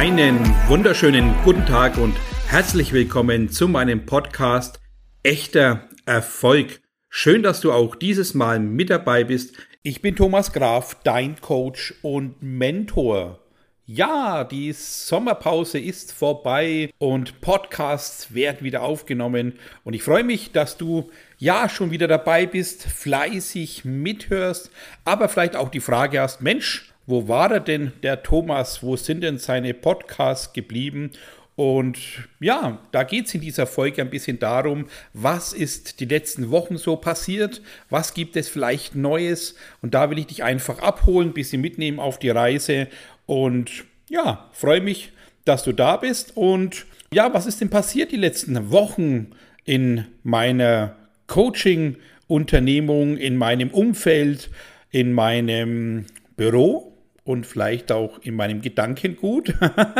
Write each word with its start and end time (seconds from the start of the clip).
Einen 0.00 0.38
wunderschönen 0.66 1.34
guten 1.44 1.66
Tag 1.66 1.98
und 1.98 2.16
herzlich 2.46 2.94
willkommen 2.94 3.50
zu 3.50 3.68
meinem 3.68 4.06
Podcast 4.06 4.80
Echter 5.22 5.90
Erfolg. 6.06 6.80
Schön, 7.10 7.42
dass 7.42 7.60
du 7.60 7.70
auch 7.70 7.94
dieses 7.96 8.32
Mal 8.32 8.60
mit 8.60 8.88
dabei 8.88 9.24
bist. 9.24 9.56
Ich 9.82 10.00
bin 10.00 10.16
Thomas 10.16 10.54
Graf, 10.54 10.96
dein 11.04 11.38
Coach 11.42 11.92
und 12.00 12.42
Mentor. 12.42 13.40
Ja, 13.84 14.44
die 14.44 14.72
Sommerpause 14.72 15.78
ist 15.78 16.14
vorbei 16.14 16.90
und 16.96 17.42
Podcasts 17.42 18.32
werden 18.32 18.62
wieder 18.62 18.80
aufgenommen. 18.80 19.58
Und 19.84 19.92
ich 19.92 20.02
freue 20.02 20.24
mich, 20.24 20.52
dass 20.52 20.78
du 20.78 21.10
ja 21.36 21.68
schon 21.68 21.90
wieder 21.90 22.08
dabei 22.08 22.46
bist, 22.46 22.84
fleißig 22.84 23.84
mithörst, 23.84 24.70
aber 25.04 25.28
vielleicht 25.28 25.56
auch 25.56 25.68
die 25.68 25.80
Frage 25.80 26.22
hast, 26.22 26.40
Mensch, 26.40 26.89
wo 27.10 27.28
war 27.28 27.50
er 27.50 27.60
denn, 27.60 27.92
der 28.02 28.22
Thomas? 28.22 28.82
Wo 28.82 28.96
sind 28.96 29.22
denn 29.22 29.38
seine 29.38 29.74
Podcasts 29.74 30.52
geblieben? 30.52 31.10
Und 31.56 31.98
ja, 32.38 32.78
da 32.90 33.02
geht 33.02 33.26
es 33.26 33.34
in 33.34 33.42
dieser 33.42 33.66
Folge 33.66 34.00
ein 34.00 34.08
bisschen 34.08 34.38
darum, 34.38 34.86
was 35.12 35.52
ist 35.52 36.00
die 36.00 36.06
letzten 36.06 36.50
Wochen 36.50 36.78
so 36.78 36.96
passiert, 36.96 37.60
was 37.90 38.14
gibt 38.14 38.36
es 38.36 38.48
vielleicht 38.48 38.94
Neues. 38.94 39.56
Und 39.82 39.92
da 39.92 40.08
will 40.08 40.18
ich 40.18 40.28
dich 40.28 40.42
einfach 40.42 40.78
abholen, 40.78 41.28
ein 41.28 41.34
bisschen 41.34 41.60
mitnehmen 41.60 41.98
auf 41.98 42.18
die 42.18 42.30
Reise. 42.30 42.88
Und 43.26 43.84
ja, 44.08 44.48
freue 44.52 44.80
mich, 44.80 45.12
dass 45.44 45.62
du 45.62 45.72
da 45.72 45.98
bist. 45.98 46.34
Und 46.34 46.86
ja, 47.12 47.34
was 47.34 47.44
ist 47.44 47.60
denn 47.60 47.68
passiert 47.68 48.10
die 48.12 48.16
letzten 48.16 48.70
Wochen 48.70 49.32
in 49.66 50.06
meiner 50.22 50.96
Coaching-Unternehmung, 51.26 53.18
in 53.18 53.36
meinem 53.36 53.68
Umfeld, 53.70 54.48
in 54.90 55.12
meinem 55.12 56.06
Büro? 56.36 56.89
Und 57.24 57.46
vielleicht 57.46 57.92
auch 57.92 58.18
in 58.22 58.34
meinem 58.34 58.62
Gedankengut. 58.62 59.54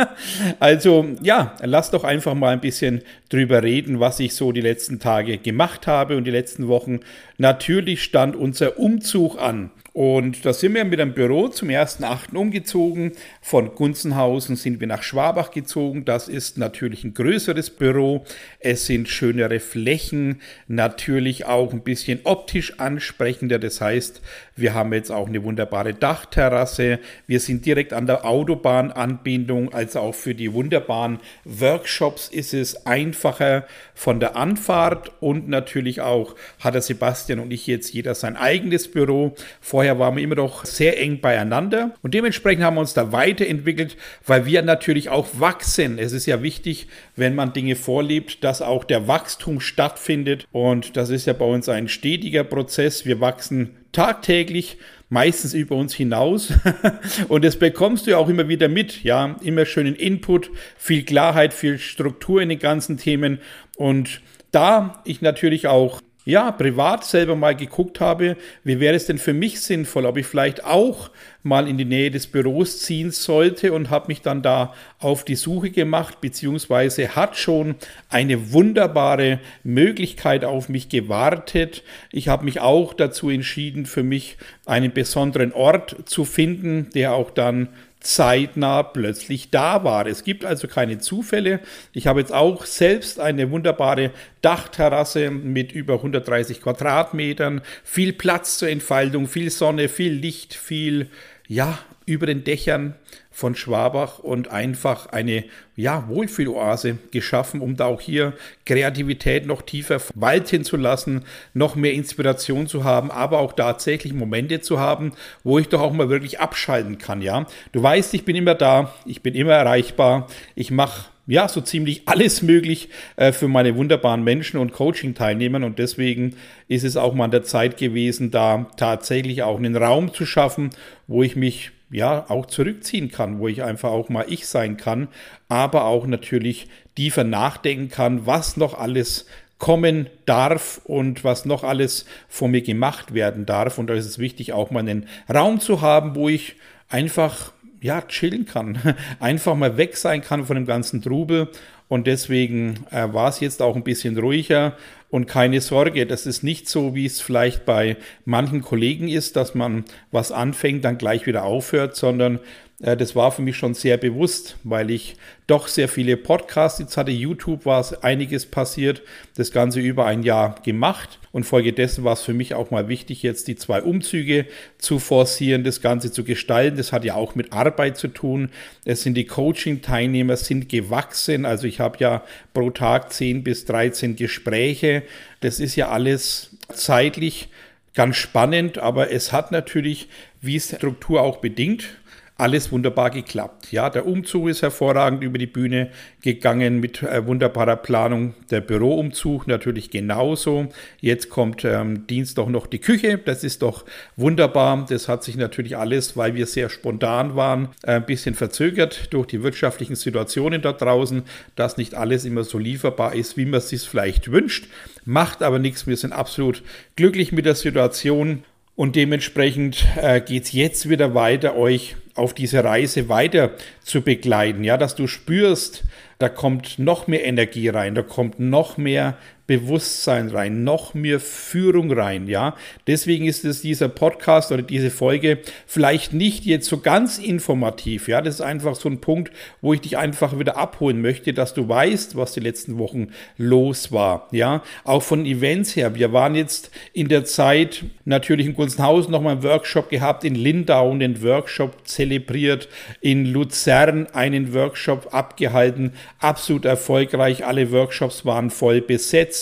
also 0.59 1.05
ja, 1.21 1.55
lass 1.61 1.91
doch 1.91 2.03
einfach 2.03 2.33
mal 2.33 2.53
ein 2.53 2.61
bisschen 2.61 3.01
drüber 3.29 3.63
reden, 3.63 3.99
was 3.99 4.19
ich 4.19 4.33
so 4.33 4.51
die 4.51 4.61
letzten 4.61 4.99
Tage 4.99 5.37
gemacht 5.37 5.87
habe 5.87 6.17
und 6.17 6.25
die 6.25 6.31
letzten 6.31 6.67
Wochen. 6.67 6.99
Natürlich 7.37 8.03
stand 8.03 8.35
unser 8.35 8.79
Umzug 8.79 9.39
an. 9.39 9.71
Und 9.93 10.45
da 10.45 10.53
sind 10.53 10.73
wir 10.73 10.85
mit 10.85 11.01
einem 11.01 11.13
Büro 11.13 11.49
zum 11.49 11.67
1.8. 11.67 12.33
umgezogen. 12.35 13.11
Von 13.41 13.75
Gunzenhausen 13.75 14.55
sind 14.55 14.79
wir 14.79 14.87
nach 14.87 15.03
Schwabach 15.03 15.51
gezogen. 15.51 16.05
Das 16.05 16.29
ist 16.29 16.57
natürlich 16.57 17.03
ein 17.03 17.13
größeres 17.13 17.71
Büro. 17.71 18.23
Es 18.59 18.85
sind 18.85 19.09
schönere 19.09 19.59
Flächen, 19.59 20.41
natürlich 20.69 21.45
auch 21.45 21.73
ein 21.73 21.81
bisschen 21.81 22.21
optisch 22.23 22.79
ansprechender. 22.79 23.59
Das 23.59 23.81
heißt, 23.81 24.21
wir 24.55 24.73
haben 24.73 24.93
jetzt 24.93 25.11
auch 25.11 25.27
eine 25.27 25.43
wunderbare 25.43 25.93
Dachterrasse. 25.93 26.99
Wir 27.27 27.41
sind 27.41 27.65
direkt 27.65 27.91
an 27.91 28.05
der 28.05 28.23
Autobahnanbindung, 28.23 29.73
also 29.73 29.99
auch 29.99 30.15
für 30.15 30.35
die 30.35 30.53
wunderbaren 30.53 31.19
Workshops 31.43 32.29
ist 32.29 32.53
es 32.53 32.85
einfacher 32.85 33.65
von 33.93 34.19
der 34.19 34.35
Anfahrt 34.35 35.11
und 35.19 35.49
natürlich 35.49 36.01
auch 36.01 36.35
hat 36.59 36.75
der 36.75 36.81
Sebastian 36.81 37.39
und 37.39 37.51
ich 37.51 37.67
jetzt 37.67 37.93
jeder 37.93 38.15
sein 38.15 38.37
eigenes 38.37 38.89
Büro. 38.89 39.35
Vor 39.59 39.80
Vorher 39.81 39.97
waren 39.97 40.15
wir 40.15 40.23
immer 40.23 40.35
noch 40.35 40.63
sehr 40.63 41.01
eng 41.01 41.21
beieinander 41.21 41.95
und 42.03 42.13
dementsprechend 42.13 42.63
haben 42.63 42.75
wir 42.75 42.81
uns 42.81 42.93
da 42.93 43.11
weiterentwickelt, 43.11 43.97
weil 44.27 44.45
wir 44.45 44.61
natürlich 44.61 45.09
auch 45.09 45.27
wachsen. 45.39 45.97
Es 45.97 46.11
ist 46.11 46.27
ja 46.27 46.43
wichtig, 46.43 46.85
wenn 47.15 47.33
man 47.33 47.51
Dinge 47.51 47.75
vorlebt, 47.75 48.43
dass 48.43 48.61
auch 48.61 48.83
der 48.83 49.07
Wachstum 49.07 49.59
stattfindet 49.59 50.45
und 50.51 50.97
das 50.97 51.09
ist 51.09 51.25
ja 51.25 51.33
bei 51.33 51.45
uns 51.45 51.67
ein 51.67 51.87
stetiger 51.87 52.43
Prozess. 52.43 53.07
Wir 53.07 53.21
wachsen 53.21 53.71
tagtäglich 53.91 54.77
meistens 55.09 55.55
über 55.55 55.75
uns 55.75 55.95
hinaus. 55.95 56.53
und 57.27 57.43
das 57.43 57.57
bekommst 57.57 58.05
du 58.05 58.15
auch 58.15 58.29
immer 58.29 58.47
wieder 58.47 58.67
mit, 58.67 59.01
ja, 59.03 59.35
immer 59.41 59.65
schönen 59.65 59.95
Input, 59.95 60.51
viel 60.77 61.01
Klarheit, 61.01 61.55
viel 61.55 61.79
Struktur 61.79 62.39
in 62.39 62.49
den 62.49 62.59
ganzen 62.59 62.97
Themen. 62.97 63.39
Und 63.77 64.21
da 64.51 65.01
ich 65.05 65.21
natürlich 65.21 65.65
auch 65.65 66.01
ja, 66.23 66.51
privat 66.51 67.03
selber 67.03 67.35
mal 67.35 67.55
geguckt 67.55 67.99
habe, 67.99 68.37
wie 68.63 68.79
wäre 68.79 68.95
es 68.95 69.07
denn 69.07 69.17
für 69.17 69.33
mich 69.33 69.61
sinnvoll, 69.61 70.05
ob 70.05 70.17
ich 70.17 70.27
vielleicht 70.27 70.63
auch 70.63 71.09
mal 71.41 71.67
in 71.67 71.77
die 71.77 71.85
Nähe 71.85 72.11
des 72.11 72.27
Büros 72.27 72.79
ziehen 72.79 73.09
sollte 73.09 73.73
und 73.73 73.89
habe 73.89 74.07
mich 74.07 74.21
dann 74.21 74.43
da 74.43 74.75
auf 74.99 75.25
die 75.25 75.35
Suche 75.35 75.71
gemacht, 75.71 76.21
beziehungsweise 76.21 77.15
hat 77.15 77.37
schon 77.37 77.75
eine 78.09 78.51
wunderbare 78.51 79.39
Möglichkeit 79.63 80.45
auf 80.45 80.69
mich 80.69 80.89
gewartet. 80.89 81.83
Ich 82.11 82.27
habe 82.27 82.45
mich 82.45 82.59
auch 82.59 82.93
dazu 82.93 83.31
entschieden, 83.31 83.87
für 83.87 84.03
mich 84.03 84.37
einen 84.67 84.93
besonderen 84.93 85.53
Ort 85.53 85.95
zu 86.05 86.23
finden, 86.23 86.89
der 86.93 87.13
auch 87.13 87.31
dann 87.31 87.69
zeitnah 88.01 88.83
plötzlich 88.83 89.51
da 89.51 89.83
war. 89.83 90.05
Es 90.07 90.23
gibt 90.23 90.43
also 90.43 90.67
keine 90.67 90.97
Zufälle. 90.97 91.59
Ich 91.93 92.07
habe 92.07 92.19
jetzt 92.19 92.33
auch 92.33 92.65
selbst 92.65 93.19
eine 93.19 93.51
wunderbare 93.51 94.11
Dachterrasse 94.41 95.31
mit 95.31 95.71
über 95.71 95.95
130 95.95 96.61
Quadratmetern, 96.61 97.61
viel 97.83 98.11
Platz 98.11 98.57
zur 98.57 98.69
Entfaltung, 98.69 99.27
viel 99.27 99.51
Sonne, 99.51 99.87
viel 99.87 100.13
Licht, 100.13 100.53
viel, 100.53 101.09
ja, 101.47 101.77
über 102.05 102.25
den 102.25 102.43
Dächern 102.43 102.95
von 103.29 103.55
Schwabach 103.55 104.19
und 104.19 104.49
einfach 104.49 105.07
eine 105.07 105.45
ja, 105.75 106.07
Wohlfühloase 106.07 106.97
geschaffen, 107.11 107.61
um 107.61 107.75
da 107.75 107.85
auch 107.85 108.01
hier 108.01 108.33
Kreativität 108.65 109.45
noch 109.45 109.61
tiefer 109.61 110.01
walten 110.15 110.63
zu 110.63 110.77
lassen, 110.77 111.23
noch 111.53 111.75
mehr 111.75 111.93
Inspiration 111.93 112.67
zu 112.67 112.83
haben, 112.83 113.09
aber 113.09 113.39
auch 113.39 113.53
tatsächlich 113.53 114.13
Momente 114.13 114.61
zu 114.61 114.79
haben, 114.79 115.13
wo 115.43 115.59
ich 115.59 115.69
doch 115.69 115.81
auch 115.81 115.93
mal 115.93 116.09
wirklich 116.09 116.39
abschalten 116.39 116.97
kann, 116.97 117.21
ja. 117.21 117.45
Du 117.71 117.81
weißt, 117.81 118.13
ich 118.13 118.25
bin 118.25 118.35
immer 118.35 118.55
da, 118.55 118.93
ich 119.05 119.21
bin 119.21 119.33
immer 119.33 119.53
erreichbar, 119.53 120.27
ich 120.55 120.71
mache 120.71 121.05
ja, 121.27 121.47
so 121.47 121.61
ziemlich 121.61 122.01
alles 122.07 122.41
möglich 122.41 122.89
äh, 123.15 123.31
für 123.31 123.47
meine 123.47 123.75
wunderbaren 123.75 124.23
Menschen 124.23 124.59
und 124.59 124.73
Coaching-Teilnehmer. 124.73 125.65
Und 125.65 125.79
deswegen 125.79 126.35
ist 126.67 126.83
es 126.83 126.97
auch 126.97 127.13
mal 127.13 127.25
an 127.25 127.31
der 127.31 127.43
Zeit 127.43 127.77
gewesen, 127.77 128.31
da 128.31 128.67
tatsächlich 128.75 129.43
auch 129.43 129.57
einen 129.57 129.77
Raum 129.77 130.13
zu 130.13 130.25
schaffen, 130.25 130.71
wo 131.07 131.23
ich 131.23 131.35
mich 131.37 131.71
ja 131.91 132.29
auch 132.29 132.45
zurückziehen 132.45 133.11
kann, 133.11 133.39
wo 133.39 133.47
ich 133.47 133.63
einfach 133.63 133.91
auch 133.91 134.09
mal 134.09 134.25
ich 134.27 134.47
sein 134.47 134.77
kann, 134.77 135.07
aber 135.49 135.85
auch 135.85 136.07
natürlich 136.07 136.67
tiefer 136.95 137.23
nachdenken 137.23 137.89
kann, 137.89 138.25
was 138.25 138.57
noch 138.57 138.77
alles 138.77 139.25
kommen 139.59 140.09
darf 140.25 140.81
und 140.85 141.23
was 141.23 141.45
noch 141.45 141.63
alles 141.63 142.05
von 142.27 142.51
mir 142.51 142.61
gemacht 142.61 143.13
werden 143.13 143.45
darf. 143.45 143.77
Und 143.77 143.87
da 143.87 143.93
ist 143.93 144.07
es 144.07 144.17
wichtig, 144.17 144.53
auch 144.53 144.71
mal 144.71 144.79
einen 144.79 145.07
Raum 145.31 145.59
zu 145.59 145.81
haben, 145.81 146.15
wo 146.15 146.29
ich 146.29 146.55
einfach 146.89 147.53
ja, 147.79 148.01
chillen 148.01 148.45
kann, 148.45 148.79
einfach 149.19 149.55
mal 149.55 149.77
weg 149.77 149.97
sein 149.97 150.21
kann 150.21 150.45
von 150.45 150.55
dem 150.55 150.65
ganzen 150.65 151.01
Trubel. 151.01 151.49
Und 151.87 152.07
deswegen 152.07 152.85
äh, 152.89 153.13
war 153.13 153.29
es 153.29 153.39
jetzt 153.39 153.61
auch 153.61 153.75
ein 153.75 153.83
bisschen 153.83 154.17
ruhiger 154.17 154.77
und 155.11 155.27
keine 155.27 155.61
Sorge, 155.61 156.07
das 156.07 156.25
ist 156.25 156.41
nicht 156.41 156.67
so, 156.67 156.95
wie 156.95 157.05
es 157.05 157.21
vielleicht 157.21 157.65
bei 157.65 157.97
manchen 158.25 158.61
Kollegen 158.61 159.09
ist, 159.09 159.35
dass 159.35 159.53
man 159.53 159.83
was 160.11 160.31
anfängt, 160.31 160.85
dann 160.85 160.97
gleich 160.97 161.27
wieder 161.27 161.43
aufhört, 161.43 161.95
sondern 161.95 162.39
das 162.81 163.15
war 163.15 163.31
für 163.31 163.43
mich 163.43 163.57
schon 163.57 163.75
sehr 163.75 163.97
bewusst, 163.97 164.57
weil 164.63 164.89
ich 164.89 165.15
doch 165.45 165.67
sehr 165.67 165.87
viele 165.87 166.17
Podcasts 166.17 166.79
jetzt 166.79 166.97
hatte. 166.97 167.11
YouTube 167.11 167.67
war 167.67 167.79
es 167.79 167.93
einiges 168.01 168.47
passiert, 168.47 169.03
das 169.35 169.51
Ganze 169.51 169.79
über 169.79 170.07
ein 170.07 170.23
Jahr 170.23 170.55
gemacht. 170.63 171.19
Und 171.31 171.43
folgedessen 171.43 172.03
war 172.03 172.13
es 172.13 172.21
für 172.23 172.33
mich 172.33 172.55
auch 172.55 172.71
mal 172.71 172.87
wichtig, 172.87 173.21
jetzt 173.21 173.47
die 173.47 173.55
zwei 173.55 173.83
Umzüge 173.83 174.47
zu 174.79 174.97
forcieren, 174.97 175.63
das 175.63 175.81
Ganze 175.81 176.11
zu 176.11 176.23
gestalten. 176.23 176.77
Das 176.77 176.91
hat 176.91 177.05
ja 177.05 177.13
auch 177.13 177.35
mit 177.35 177.53
Arbeit 177.53 177.97
zu 177.97 178.07
tun. 178.07 178.49
Es 178.83 179.03
sind 179.03 179.13
die 179.13 179.27
Coaching-Teilnehmer 179.27 180.35
sind 180.35 180.67
gewachsen. 180.67 181.45
Also 181.45 181.67
ich 181.67 181.79
habe 181.79 181.99
ja 181.99 182.23
pro 182.55 182.71
Tag 182.71 183.13
10 183.13 183.43
bis 183.43 183.65
13 183.65 184.15
Gespräche. 184.15 185.03
Das 185.41 185.59
ist 185.59 185.75
ja 185.75 185.89
alles 185.89 186.57
zeitlich 186.73 187.49
ganz 187.93 188.15
spannend, 188.15 188.77
aber 188.77 189.11
es 189.11 189.31
hat 189.31 189.51
natürlich, 189.51 190.07
wie 190.41 190.55
es 190.55 190.73
Struktur 190.75 191.21
auch 191.21 191.37
bedingt, 191.37 192.00
alles 192.41 192.71
wunderbar 192.71 193.11
geklappt. 193.11 193.71
Ja, 193.71 193.91
der 193.91 194.07
Umzug 194.07 194.49
ist 194.49 194.63
hervorragend 194.63 195.23
über 195.23 195.37
die 195.37 195.45
Bühne 195.45 195.91
gegangen 196.21 196.79
mit 196.79 197.03
äh, 197.03 197.25
wunderbarer 197.25 197.75
Planung. 197.75 198.33
Der 198.49 198.61
Büroumzug 198.61 199.47
natürlich 199.47 199.91
genauso. 199.91 200.67
Jetzt 200.99 201.29
kommt 201.29 201.63
ähm, 201.63 202.07
Dienstag 202.07 202.49
noch 202.49 202.65
die 202.65 202.79
Küche. 202.79 203.19
Das 203.19 203.43
ist 203.43 203.61
doch 203.61 203.85
wunderbar. 204.15 204.87
Das 204.89 205.07
hat 205.07 205.23
sich 205.23 205.37
natürlich 205.37 205.77
alles, 205.77 206.17
weil 206.17 206.33
wir 206.33 206.47
sehr 206.47 206.69
spontan 206.69 207.35
waren, 207.35 207.69
äh, 207.83 207.93
ein 207.93 208.07
bisschen 208.07 208.33
verzögert 208.33 209.13
durch 209.13 209.27
die 209.27 209.43
wirtschaftlichen 209.43 209.95
Situationen 209.95 210.63
da 210.63 210.73
draußen, 210.73 211.21
dass 211.55 211.77
nicht 211.77 211.93
alles 211.93 212.25
immer 212.25 212.43
so 212.43 212.57
lieferbar 212.57 213.13
ist, 213.13 213.37
wie 213.37 213.45
man 213.45 213.59
es 213.59 213.69
sich 213.69 213.83
vielleicht 213.83 214.31
wünscht. 214.31 214.67
Macht 215.05 215.43
aber 215.43 215.59
nichts. 215.59 215.85
Wir 215.85 215.95
sind 215.95 216.11
absolut 216.11 216.63
glücklich 216.95 217.31
mit 217.31 217.45
der 217.45 217.55
Situation. 217.55 218.43
Und 218.75 218.95
dementsprechend 218.95 219.85
äh, 220.01 220.21
geht 220.21 220.45
es 220.45 220.53
jetzt 220.53 220.89
wieder 220.89 221.13
weiter, 221.13 221.55
euch 221.55 221.97
auf 222.15 222.33
diese 222.33 222.63
Reise 222.63 223.09
weiter 223.09 223.51
zu 223.83 224.01
begleiten. 224.01 224.63
Ja, 224.63 224.77
dass 224.77 224.95
du 224.95 225.07
spürst, 225.07 225.83
da 226.19 226.29
kommt 226.29 226.77
noch 226.79 227.07
mehr 227.07 227.25
Energie 227.25 227.69
rein, 227.69 227.95
da 227.95 228.01
kommt 228.01 228.39
noch 228.39 228.77
mehr 228.77 229.17
Bewusstsein 229.51 230.29
rein, 230.29 230.63
noch 230.63 230.93
mehr 230.93 231.19
Führung 231.19 231.91
rein, 231.91 232.27
ja. 232.27 232.55
Deswegen 232.87 233.25
ist 233.25 233.43
es 233.43 233.61
dieser 233.61 233.89
Podcast 233.89 234.53
oder 234.53 234.61
diese 234.61 234.89
Folge 234.89 235.39
vielleicht 235.67 236.13
nicht 236.13 236.45
jetzt 236.45 236.69
so 236.69 236.77
ganz 236.77 237.17
informativ, 237.17 238.07
ja. 238.07 238.21
Das 238.21 238.35
ist 238.35 238.41
einfach 238.41 238.75
so 238.75 238.87
ein 238.87 239.01
Punkt, 239.01 239.33
wo 239.59 239.73
ich 239.73 239.81
dich 239.81 239.97
einfach 239.97 240.39
wieder 240.39 240.55
abholen 240.55 241.01
möchte, 241.01 241.33
dass 241.33 241.53
du 241.53 241.67
weißt, 241.67 242.15
was 242.15 242.31
die 242.31 242.39
letzten 242.39 242.77
Wochen 242.77 243.09
los 243.35 243.91
war, 243.91 244.29
ja. 244.31 244.63
Auch 244.85 245.03
von 245.03 245.25
Events 245.25 245.75
her. 245.75 245.95
Wir 245.95 246.13
waren 246.13 246.35
jetzt 246.35 246.71
in 246.93 247.09
der 247.09 247.25
Zeit 247.25 247.83
natürlich 248.05 248.45
in 248.45 248.53
Gunzenhausen 248.53 249.11
nochmal 249.11 249.33
einen 249.33 249.43
Workshop 249.43 249.89
gehabt, 249.89 250.23
in 250.23 250.35
Lindau 250.35 250.95
den 251.01 251.21
Workshop 251.21 251.85
zelebriert, 251.85 252.69
in 253.01 253.25
Luzern 253.25 254.07
einen 254.13 254.53
Workshop 254.53 255.13
abgehalten, 255.13 255.91
absolut 256.19 256.63
erfolgreich. 256.63 257.45
Alle 257.45 257.71
Workshops 257.71 258.25
waren 258.25 258.49
voll 258.49 258.79
besetzt. 258.79 259.40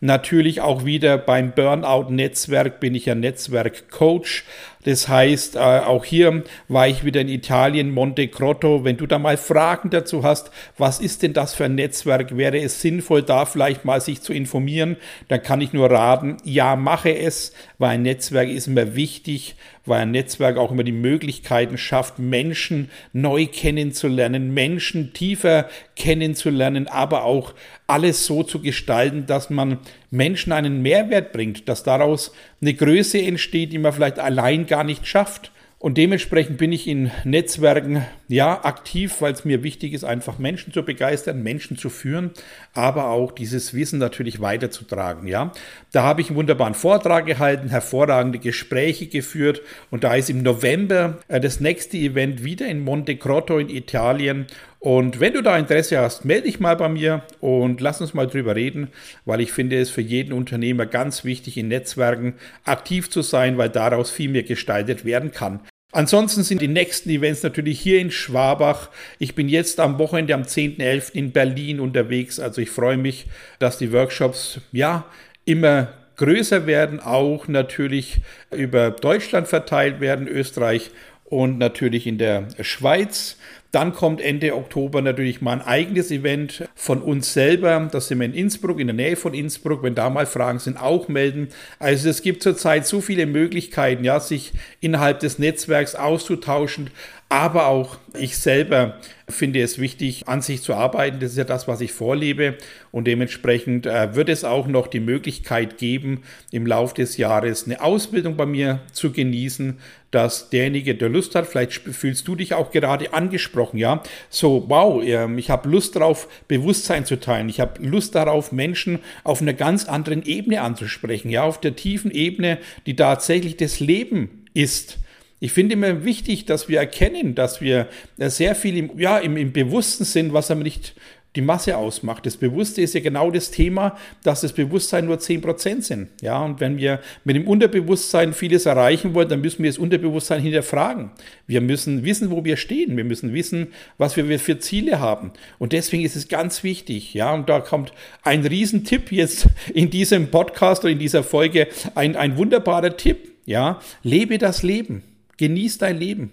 Natürlich 0.00 0.60
auch 0.60 0.84
wieder 0.84 1.18
beim 1.18 1.52
Burnout-Netzwerk 1.52 2.80
bin 2.80 2.94
ich 2.94 3.06
ja 3.06 3.14
Netzwerk-Coach. 3.14 4.44
Das 4.84 5.08
heißt, 5.08 5.56
äh, 5.56 5.58
auch 5.58 6.04
hier 6.04 6.42
war 6.68 6.88
ich 6.88 7.04
wieder 7.04 7.20
in 7.20 7.28
Italien, 7.28 7.90
Monte 7.90 8.28
Crotto. 8.28 8.84
Wenn 8.84 8.96
du 8.96 9.06
da 9.06 9.18
mal 9.18 9.36
Fragen 9.36 9.90
dazu 9.90 10.22
hast, 10.22 10.50
was 10.78 11.00
ist 11.00 11.22
denn 11.22 11.34
das 11.34 11.54
für 11.54 11.66
ein 11.66 11.74
Netzwerk? 11.74 12.36
Wäre 12.36 12.58
es 12.58 12.80
sinnvoll, 12.80 13.22
da 13.22 13.44
vielleicht 13.44 13.84
mal 13.84 14.00
sich 14.00 14.22
zu 14.22 14.32
informieren? 14.32 14.96
Dann 15.28 15.42
kann 15.42 15.60
ich 15.60 15.72
nur 15.72 15.90
raten, 15.90 16.38
ja, 16.44 16.76
mache 16.76 17.14
es, 17.14 17.52
weil 17.78 17.90
ein 17.90 18.02
Netzwerk 18.02 18.48
ist 18.48 18.68
immer 18.68 18.94
wichtig, 18.94 19.56
weil 19.84 20.02
ein 20.02 20.12
Netzwerk 20.12 20.56
auch 20.56 20.70
immer 20.70 20.84
die 20.84 20.92
Möglichkeiten 20.92 21.76
schafft, 21.76 22.18
Menschen 22.18 22.90
neu 23.12 23.46
kennenzulernen, 23.46 24.54
Menschen 24.54 25.12
tiefer 25.12 25.68
kennenzulernen, 25.96 26.88
aber 26.88 27.24
auch 27.24 27.54
alles 27.86 28.24
so 28.24 28.42
zu 28.42 28.60
gestalten, 28.60 29.26
dass 29.26 29.50
man 29.50 29.78
Menschen 30.10 30.52
einen 30.52 30.82
Mehrwert 30.82 31.32
bringt, 31.32 31.68
dass 31.68 31.82
daraus 31.82 32.32
eine 32.60 32.74
Größe 32.74 33.20
entsteht, 33.20 33.72
die 33.72 33.78
man 33.78 33.92
vielleicht 33.92 34.18
allein 34.18 34.66
gar 34.66 34.84
nicht 34.84 35.06
schafft. 35.06 35.52
Und 35.82 35.96
dementsprechend 35.96 36.58
bin 36.58 36.72
ich 36.72 36.86
in 36.86 37.10
Netzwerken 37.24 38.04
ja 38.28 38.66
aktiv, 38.66 39.22
weil 39.22 39.32
es 39.32 39.46
mir 39.46 39.62
wichtig 39.62 39.94
ist, 39.94 40.04
einfach 40.04 40.38
Menschen 40.38 40.74
zu 40.74 40.82
begeistern, 40.82 41.42
Menschen 41.42 41.78
zu 41.78 41.88
führen, 41.88 42.32
aber 42.74 43.06
auch 43.06 43.32
dieses 43.32 43.72
Wissen 43.72 43.98
natürlich 43.98 44.42
weiterzutragen. 44.42 45.26
Ja, 45.26 45.52
da 45.90 46.02
habe 46.02 46.20
ich 46.20 46.28
einen 46.28 46.36
wunderbaren 46.36 46.74
Vortrag 46.74 47.24
gehalten, 47.24 47.70
hervorragende 47.70 48.38
Gespräche 48.38 49.06
geführt 49.06 49.62
und 49.90 50.04
da 50.04 50.14
ist 50.14 50.28
im 50.28 50.42
November 50.42 51.16
äh, 51.28 51.40
das 51.40 51.60
nächste 51.60 51.96
Event 51.96 52.44
wieder 52.44 52.68
in 52.68 52.80
Monte 52.80 53.16
Crotto 53.16 53.56
in 53.58 53.70
Italien 53.70 54.48
und 54.80 55.20
wenn 55.20 55.34
du 55.34 55.42
da 55.42 55.58
Interesse 55.58 55.98
hast, 55.98 56.24
melde 56.24 56.46
dich 56.46 56.58
mal 56.58 56.74
bei 56.74 56.88
mir 56.88 57.22
und 57.40 57.82
lass 57.82 58.00
uns 58.00 58.14
mal 58.14 58.26
drüber 58.26 58.56
reden, 58.56 58.88
weil 59.26 59.42
ich 59.42 59.52
finde 59.52 59.78
es 59.78 59.90
für 59.90 60.00
jeden 60.00 60.32
Unternehmer 60.32 60.86
ganz 60.86 61.22
wichtig, 61.22 61.58
in 61.58 61.68
Netzwerken 61.68 62.34
aktiv 62.64 63.10
zu 63.10 63.20
sein, 63.20 63.58
weil 63.58 63.68
daraus 63.68 64.10
viel 64.10 64.30
mehr 64.30 64.42
gestaltet 64.42 65.04
werden 65.04 65.32
kann. 65.32 65.60
Ansonsten 65.92 66.44
sind 66.44 66.62
die 66.62 66.68
nächsten 66.68 67.10
Events 67.10 67.42
natürlich 67.42 67.78
hier 67.78 68.00
in 68.00 68.10
Schwabach. 68.10 68.88
Ich 69.18 69.34
bin 69.34 69.50
jetzt 69.50 69.80
am 69.80 69.98
Wochenende 69.98 70.34
am 70.34 70.42
10.11. 70.42 71.12
in 71.12 71.32
Berlin 71.32 71.78
unterwegs. 71.78 72.40
Also 72.40 72.62
ich 72.62 72.70
freue 72.70 72.96
mich, 72.96 73.26
dass 73.58 73.76
die 73.76 73.92
Workshops 73.92 74.60
ja 74.72 75.04
immer 75.44 75.92
größer 76.16 76.66
werden, 76.66 77.00
auch 77.00 77.48
natürlich 77.48 78.20
über 78.50 78.92
Deutschland 78.92 79.48
verteilt 79.48 80.00
werden, 80.00 80.26
Österreich 80.26 80.90
und 81.24 81.58
natürlich 81.58 82.06
in 82.06 82.18
der 82.18 82.48
Schweiz. 82.60 83.36
Dann 83.72 83.92
kommt 83.92 84.20
Ende 84.20 84.56
Oktober 84.56 85.00
natürlich 85.00 85.40
mal 85.40 85.52
ein 85.52 85.62
eigenes 85.62 86.10
Event 86.10 86.68
von 86.74 87.02
uns 87.02 87.32
selber. 87.32 87.88
Das 87.92 88.08
sind 88.08 88.18
wir 88.18 88.24
in 88.26 88.34
Innsbruck, 88.34 88.80
in 88.80 88.88
der 88.88 88.96
Nähe 88.96 89.16
von 89.16 89.32
Innsbruck. 89.32 89.82
Wenn 89.82 89.94
da 89.94 90.10
mal 90.10 90.26
Fragen 90.26 90.58
sind, 90.58 90.76
auch 90.80 91.06
melden. 91.06 91.48
Also 91.78 92.08
es 92.08 92.22
gibt 92.22 92.42
zurzeit 92.42 92.86
so 92.86 93.00
viele 93.00 93.26
Möglichkeiten, 93.26 94.02
ja, 94.02 94.18
sich 94.18 94.52
innerhalb 94.80 95.20
des 95.20 95.38
Netzwerks 95.38 95.94
auszutauschen. 95.94 96.90
Aber 97.32 97.68
auch 97.68 97.96
ich 98.18 98.36
selber 98.38 98.96
finde 99.28 99.62
es 99.62 99.78
wichtig, 99.78 100.26
an 100.26 100.42
sich 100.42 100.62
zu 100.62 100.74
arbeiten. 100.74 101.20
Das 101.20 101.30
ist 101.30 101.38
ja 101.38 101.44
das, 101.44 101.68
was 101.68 101.80
ich 101.80 101.92
vorlebe. 101.92 102.56
Und 102.90 103.06
dementsprechend 103.06 103.86
äh, 103.86 104.16
wird 104.16 104.28
es 104.28 104.42
auch 104.42 104.66
noch 104.66 104.88
die 104.88 104.98
Möglichkeit 104.98 105.78
geben, 105.78 106.24
im 106.50 106.66
Laufe 106.66 106.96
des 106.96 107.18
Jahres 107.18 107.66
eine 107.66 107.82
Ausbildung 107.82 108.36
bei 108.36 108.46
mir 108.46 108.80
zu 108.90 109.12
genießen, 109.12 109.78
dass 110.10 110.50
derjenige, 110.50 110.96
der 110.96 111.08
Lust 111.08 111.36
hat, 111.36 111.46
vielleicht 111.46 111.74
fühlst 111.74 112.26
du 112.26 112.34
dich 112.34 112.54
auch 112.54 112.72
gerade 112.72 113.14
angesprochen, 113.14 113.78
ja, 113.78 114.02
so, 114.28 114.64
wow, 114.66 115.00
ähm, 115.00 115.38
ich 115.38 115.50
habe 115.50 115.68
Lust 115.68 115.94
darauf, 115.94 116.26
Bewusstsein 116.48 117.06
zu 117.06 117.20
teilen. 117.20 117.48
Ich 117.48 117.60
habe 117.60 117.80
Lust 117.80 118.16
darauf, 118.16 118.50
Menschen 118.50 118.98
auf 119.22 119.40
einer 119.40 119.54
ganz 119.54 119.84
anderen 119.84 120.24
Ebene 120.24 120.62
anzusprechen, 120.62 121.30
ja, 121.30 121.44
auf 121.44 121.60
der 121.60 121.76
tiefen 121.76 122.10
Ebene, 122.10 122.58
die 122.86 122.96
tatsächlich 122.96 123.56
das 123.56 123.78
Leben 123.78 124.46
ist. 124.52 124.98
Ich 125.40 125.52
finde 125.52 125.72
immer 125.72 126.04
wichtig, 126.04 126.44
dass 126.44 126.68
wir 126.68 126.78
erkennen, 126.78 127.34
dass 127.34 127.62
wir 127.62 127.88
sehr 128.18 128.54
viel 128.54 128.76
im, 128.76 128.98
ja, 128.98 129.18
im, 129.18 129.36
im 129.38 129.52
Bewussten 129.52 130.04
sind, 130.04 130.34
was 130.34 130.50
aber 130.50 130.62
nicht 130.62 130.94
die 131.36 131.42
Masse 131.42 131.76
ausmacht. 131.76 132.26
Das 132.26 132.36
Bewusste 132.36 132.82
ist 132.82 132.94
ja 132.94 133.00
genau 133.00 133.30
das 133.30 133.50
Thema, 133.50 133.96
dass 134.24 134.40
das 134.40 134.52
Bewusstsein 134.52 135.06
nur 135.06 135.16
10% 135.16 135.82
sind. 135.82 136.08
Ja, 136.20 136.42
und 136.42 136.58
wenn 136.58 136.76
wir 136.76 137.00
mit 137.24 137.36
dem 137.36 137.46
Unterbewusstsein 137.46 138.32
vieles 138.32 138.66
erreichen 138.66 139.14
wollen, 139.14 139.28
dann 139.28 139.40
müssen 139.40 139.62
wir 139.62 139.70
das 139.70 139.78
Unterbewusstsein 139.78 140.42
hinterfragen. 140.42 141.10
Wir 141.46 141.60
müssen 141.60 142.04
wissen, 142.04 142.30
wo 142.30 142.44
wir 142.44 142.56
stehen. 142.56 142.96
Wir 142.96 143.04
müssen 143.04 143.32
wissen, 143.32 143.68
was 143.96 144.16
wir 144.16 144.38
für 144.40 144.58
Ziele 144.58 144.98
haben. 144.98 145.30
Und 145.58 145.72
deswegen 145.72 146.04
ist 146.04 146.16
es 146.16 146.28
ganz 146.28 146.64
wichtig. 146.64 147.14
Ja, 147.14 147.32
und 147.32 147.48
da 147.48 147.60
kommt 147.60 147.92
ein 148.22 148.44
Riesentipp 148.44 149.12
jetzt 149.12 149.46
in 149.72 149.88
diesem 149.90 150.30
Podcast 150.32 150.82
oder 150.82 150.92
in 150.92 150.98
dieser 150.98 151.22
Folge, 151.22 151.68
ein, 151.94 152.16
ein 152.16 152.36
wunderbarer 152.36 152.96
Tipp. 152.96 153.30
Ja, 153.46 153.80
lebe 154.02 154.38
das 154.38 154.62
Leben. 154.62 155.02
Genieß 155.40 155.78
dein 155.78 155.98
Leben. 155.98 156.32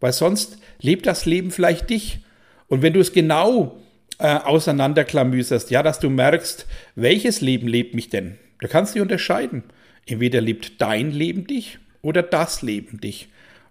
Weil 0.00 0.12
sonst 0.12 0.58
lebt 0.80 1.06
das 1.06 1.26
Leben 1.26 1.52
vielleicht 1.52 1.90
dich. 1.90 2.18
Und 2.66 2.82
wenn 2.82 2.92
du 2.92 2.98
es 2.98 3.12
genau 3.12 3.80
äh, 4.18 4.26
auseinanderklamüserst, 4.34 5.70
ja, 5.70 5.84
dass 5.84 6.00
du 6.00 6.10
merkst, 6.10 6.66
welches 6.96 7.40
Leben 7.40 7.68
lebt 7.68 7.94
mich 7.94 8.10
denn? 8.10 8.36
Du 8.58 8.66
kannst 8.66 8.96
dich 8.96 9.00
unterscheiden. 9.00 9.62
Entweder 10.06 10.40
lebt 10.40 10.80
dein 10.80 11.12
Leben 11.12 11.46
dich 11.46 11.78
oder 12.02 12.20
das 12.20 12.62
Leben 12.62 13.00
dich. 13.00 13.28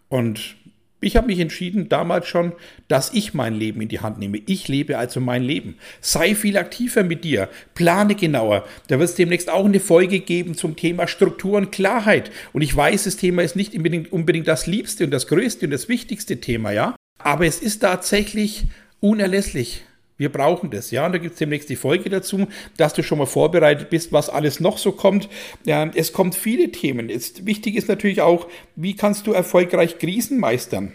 Und 0.07 0.55
ich 0.99 1.15
habe 1.15 1.27
mich 1.27 1.39
entschieden 1.39 1.89
damals 1.89 2.27
schon, 2.27 2.53
dass 2.87 3.13
ich 3.13 3.35
mein 3.35 3.53
Leben 3.53 3.81
in 3.81 3.87
die 3.87 3.99
Hand 3.99 4.17
nehme. 4.17 4.39
Ich 4.47 4.67
lebe 4.67 4.97
also 4.97 5.19
mein 5.19 5.43
Leben. 5.43 5.75
Sei 6.01 6.33
viel 6.33 6.57
aktiver 6.57 7.03
mit 7.03 7.23
dir. 7.23 7.49
Plane 7.75 8.15
genauer. 8.15 8.65
Da 8.87 8.97
wird 8.97 9.09
es 9.09 9.15
demnächst 9.15 9.49
auch 9.49 9.65
eine 9.65 9.79
Folge 9.79 10.19
geben 10.19 10.55
zum 10.55 10.75
Thema 10.75 11.07
Struktur 11.07 11.57
und 11.57 11.71
Klarheit. 11.71 12.31
Und 12.51 12.61
ich 12.63 12.75
weiß, 12.75 13.03
das 13.03 13.17
Thema 13.17 13.43
ist 13.43 13.55
nicht 13.55 13.75
unbedingt, 13.75 14.11
unbedingt 14.11 14.47
das 14.47 14.65
liebste 14.65 15.03
und 15.03 15.11
das 15.11 15.27
größte 15.27 15.67
und 15.67 15.71
das 15.71 15.87
wichtigste 15.87 16.41
Thema, 16.41 16.71
ja. 16.71 16.95
Aber 17.19 17.45
es 17.45 17.59
ist 17.59 17.79
tatsächlich 17.79 18.65
unerlässlich. 18.99 19.83
Wir 20.17 20.31
brauchen 20.31 20.71
das, 20.71 20.89
ja. 20.91 21.05
Und 21.05 21.11
da 21.11 21.19
gibt 21.19 21.33
es 21.33 21.39
demnächst 21.39 21.69
die 21.69 21.75
Folge 21.75 22.09
dazu, 22.09 22.47
dass 22.75 22.93
du 22.93 23.03
schon 23.03 23.19
mal 23.19 23.27
vorbereitet 23.27 23.89
bist, 23.89 24.11
was 24.11 24.29
alles 24.29 24.59
noch 24.59 24.79
so 24.79 24.91
kommt. 24.91 25.29
Ja, 25.63 25.89
es 25.93 26.11
kommt 26.11 26.35
viele 26.35 26.71
Themen. 26.71 27.09
Jetzt, 27.09 27.45
wichtig 27.45 27.75
ist 27.75 27.87
natürlich 27.87 28.21
auch, 28.21 28.47
wie 28.75 28.95
kannst 28.95 29.27
du 29.27 29.33
erfolgreich 29.33 29.99
Krisen 29.99 30.39
meistern? 30.39 30.91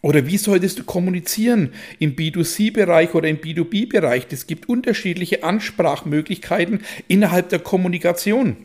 Oder 0.00 0.26
wie 0.26 0.36
solltest 0.36 0.78
du 0.78 0.84
kommunizieren 0.84 1.72
im 1.98 2.14
B2C-Bereich 2.14 3.14
oder 3.14 3.28
im 3.28 3.38
B2B-Bereich? 3.38 4.26
Es 4.30 4.46
gibt 4.46 4.68
unterschiedliche 4.68 5.42
Ansprachmöglichkeiten 5.44 6.80
innerhalb 7.08 7.48
der 7.48 7.58
Kommunikation. 7.58 8.56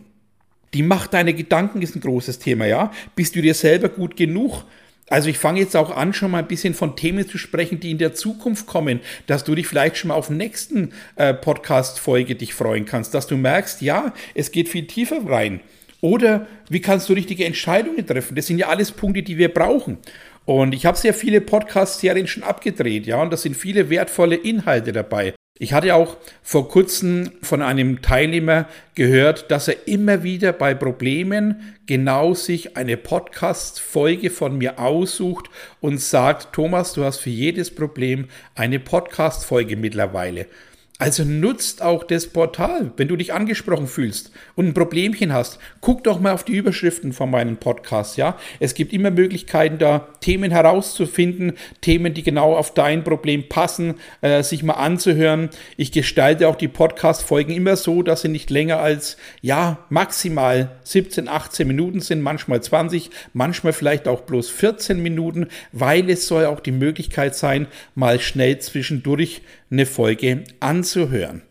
Die 0.74 0.84
Macht 0.84 1.14
deiner 1.14 1.34
Gedanken 1.34 1.82
ist 1.82 1.96
ein 1.96 2.02
großes 2.02 2.40
Thema, 2.40 2.66
ja. 2.66 2.92
Bist 3.16 3.36
du 3.36 3.42
dir 3.42 3.54
selber 3.54 3.90
gut 3.90 4.16
genug? 4.16 4.66
Also 5.10 5.30
ich 5.30 5.38
fange 5.38 5.60
jetzt 5.60 5.76
auch 5.76 5.96
an, 5.96 6.14
schon 6.14 6.32
mal 6.32 6.40
ein 6.40 6.48
bisschen 6.48 6.74
von 6.74 6.96
Themen 6.96 7.28
zu 7.28 7.38
sprechen, 7.38 7.80
die 7.80 7.92
in 7.92 7.98
der 7.98 8.14
Zukunft 8.14 8.68
kommen, 8.68 9.00
dass 9.28 9.44
du 9.44 9.56
dich 9.56 9.68
vielleicht 9.68 9.98
schon 9.98 10.10
mal 10.10 10.16
auf 10.16 10.30
nächsten 10.30 10.94
äh, 11.16 11.34
Podcast-Folge 11.34 12.36
dich 12.36 12.54
freuen 12.54 12.86
kannst, 12.86 13.14
dass 13.14 13.28
du 13.28 13.38
merkst, 13.38 13.82
ja, 13.82 14.14
es 14.36 14.52
geht 14.52 14.70
viel 14.70 14.86
tiefer 14.88 15.26
rein. 15.26 15.62
Oder 16.02 16.48
wie 16.70 16.80
kannst 16.80 17.10
du 17.10 17.14
richtige 17.14 17.46
Entscheidungen 17.46 18.06
treffen? 18.06 18.36
Das 18.36 18.48
sind 18.48 18.60
ja 18.60 18.70
alles 18.70 18.92
Punkte, 18.92 19.24
die 19.24 19.38
wir 19.38 19.54
brauchen. 19.54 19.98
Und 20.46 20.74
ich 20.74 20.86
habe 20.86 20.98
sehr 20.98 21.14
viele 21.14 21.42
Podcast-Serien 21.42 22.28
schon 22.28 22.44
abgedreht, 22.44 23.06
ja, 23.06 23.22
und 23.22 23.32
da 23.32 23.38
sind 23.38 23.56
viele 23.56 23.90
wertvolle 23.90 24.36
Inhalte 24.36 24.92
dabei. 24.92 25.34
Ich 25.62 25.74
hatte 25.74 25.94
auch 25.94 26.16
vor 26.42 26.70
kurzem 26.70 27.34
von 27.42 27.62
einem 27.62 28.02
Teilnehmer 28.02 28.70
gehört, 28.96 29.52
dass 29.52 29.68
er 29.68 29.90
immer 29.90 30.24
wieder 30.24 30.54
bei 30.54 30.74
Problemen 30.74 31.76
genau 31.86 32.34
sich 32.34 32.78
eine 32.78 32.96
Podcast-Folge 32.96 34.30
von 34.30 34.58
mir 34.58 34.80
aussucht 34.80 35.50
und 35.82 36.00
sagt, 36.00 36.54
Thomas, 36.54 36.94
du 36.94 37.04
hast 37.04 37.18
für 37.18 37.30
jedes 37.30 37.76
Problem 37.76 38.30
eine 38.56 38.80
Podcast-Folge 38.80 39.76
mittlerweile. 39.76 40.46
Also 41.02 41.24
nutzt 41.24 41.82
auch 41.82 42.04
das 42.04 42.28
Portal, 42.28 42.92
wenn 42.98 43.08
du 43.08 43.16
dich 43.16 43.34
angesprochen 43.34 43.88
fühlst 43.88 44.34
und 44.58 44.68
ein 44.68 44.74
Problemchen 44.74 45.32
hast. 45.32 45.58
Guck 45.80 46.04
doch 46.04 46.20
mal 46.20 46.34
auf 46.34 46.44
die 46.44 46.58
Überschriften 46.58 47.14
von 47.14 47.32
meinen 47.32 47.56
Podcasts, 47.56 48.18
ja. 48.18 48.38
Es 48.60 48.74
gibt 48.74 48.92
immer 48.92 49.10
Möglichkeiten, 49.10 49.78
da 49.78 50.10
Themen 50.20 50.52
herauszufinden, 50.52 51.54
Themen, 51.80 52.14
die 52.14 52.22
genau 52.22 52.54
auf 52.54 52.74
dein 52.74 53.06
Problem 53.06 53.48
passen, 53.48 53.96
äh, 54.20 54.44
sich 54.44 54.62
mal 54.62 54.74
anzuhören. 54.74 55.52
Ich 55.78 55.94
gestalte 55.94 56.50
auch 56.50 56.58
die 56.58 56.68
Podcast-Folgen 56.68 57.54
immer 57.54 57.78
so, 57.78 58.04
dass 58.04 58.24
sie 58.24 58.28
nicht 58.28 58.50
länger 58.50 58.80
als, 58.80 59.16
ja, 59.42 59.86
maximal 59.88 60.80
17, 60.84 61.30
18 61.30 61.66
Minuten 61.66 62.02
sind, 62.02 62.20
manchmal 62.20 62.62
20, 62.62 63.10
manchmal 63.32 63.72
vielleicht 63.72 64.10
auch 64.10 64.24
bloß 64.24 64.50
14 64.50 65.02
Minuten, 65.02 65.48
weil 65.72 66.10
es 66.10 66.28
soll 66.28 66.46
auch 66.46 66.60
die 66.60 66.74
Möglichkeit 66.74 67.38
sein, 67.38 67.68
mal 67.96 68.20
schnell 68.20 68.60
zwischendurch 68.60 69.44
eine 69.72 69.86
Folge 69.86 70.44
anzuhören. 70.60 71.44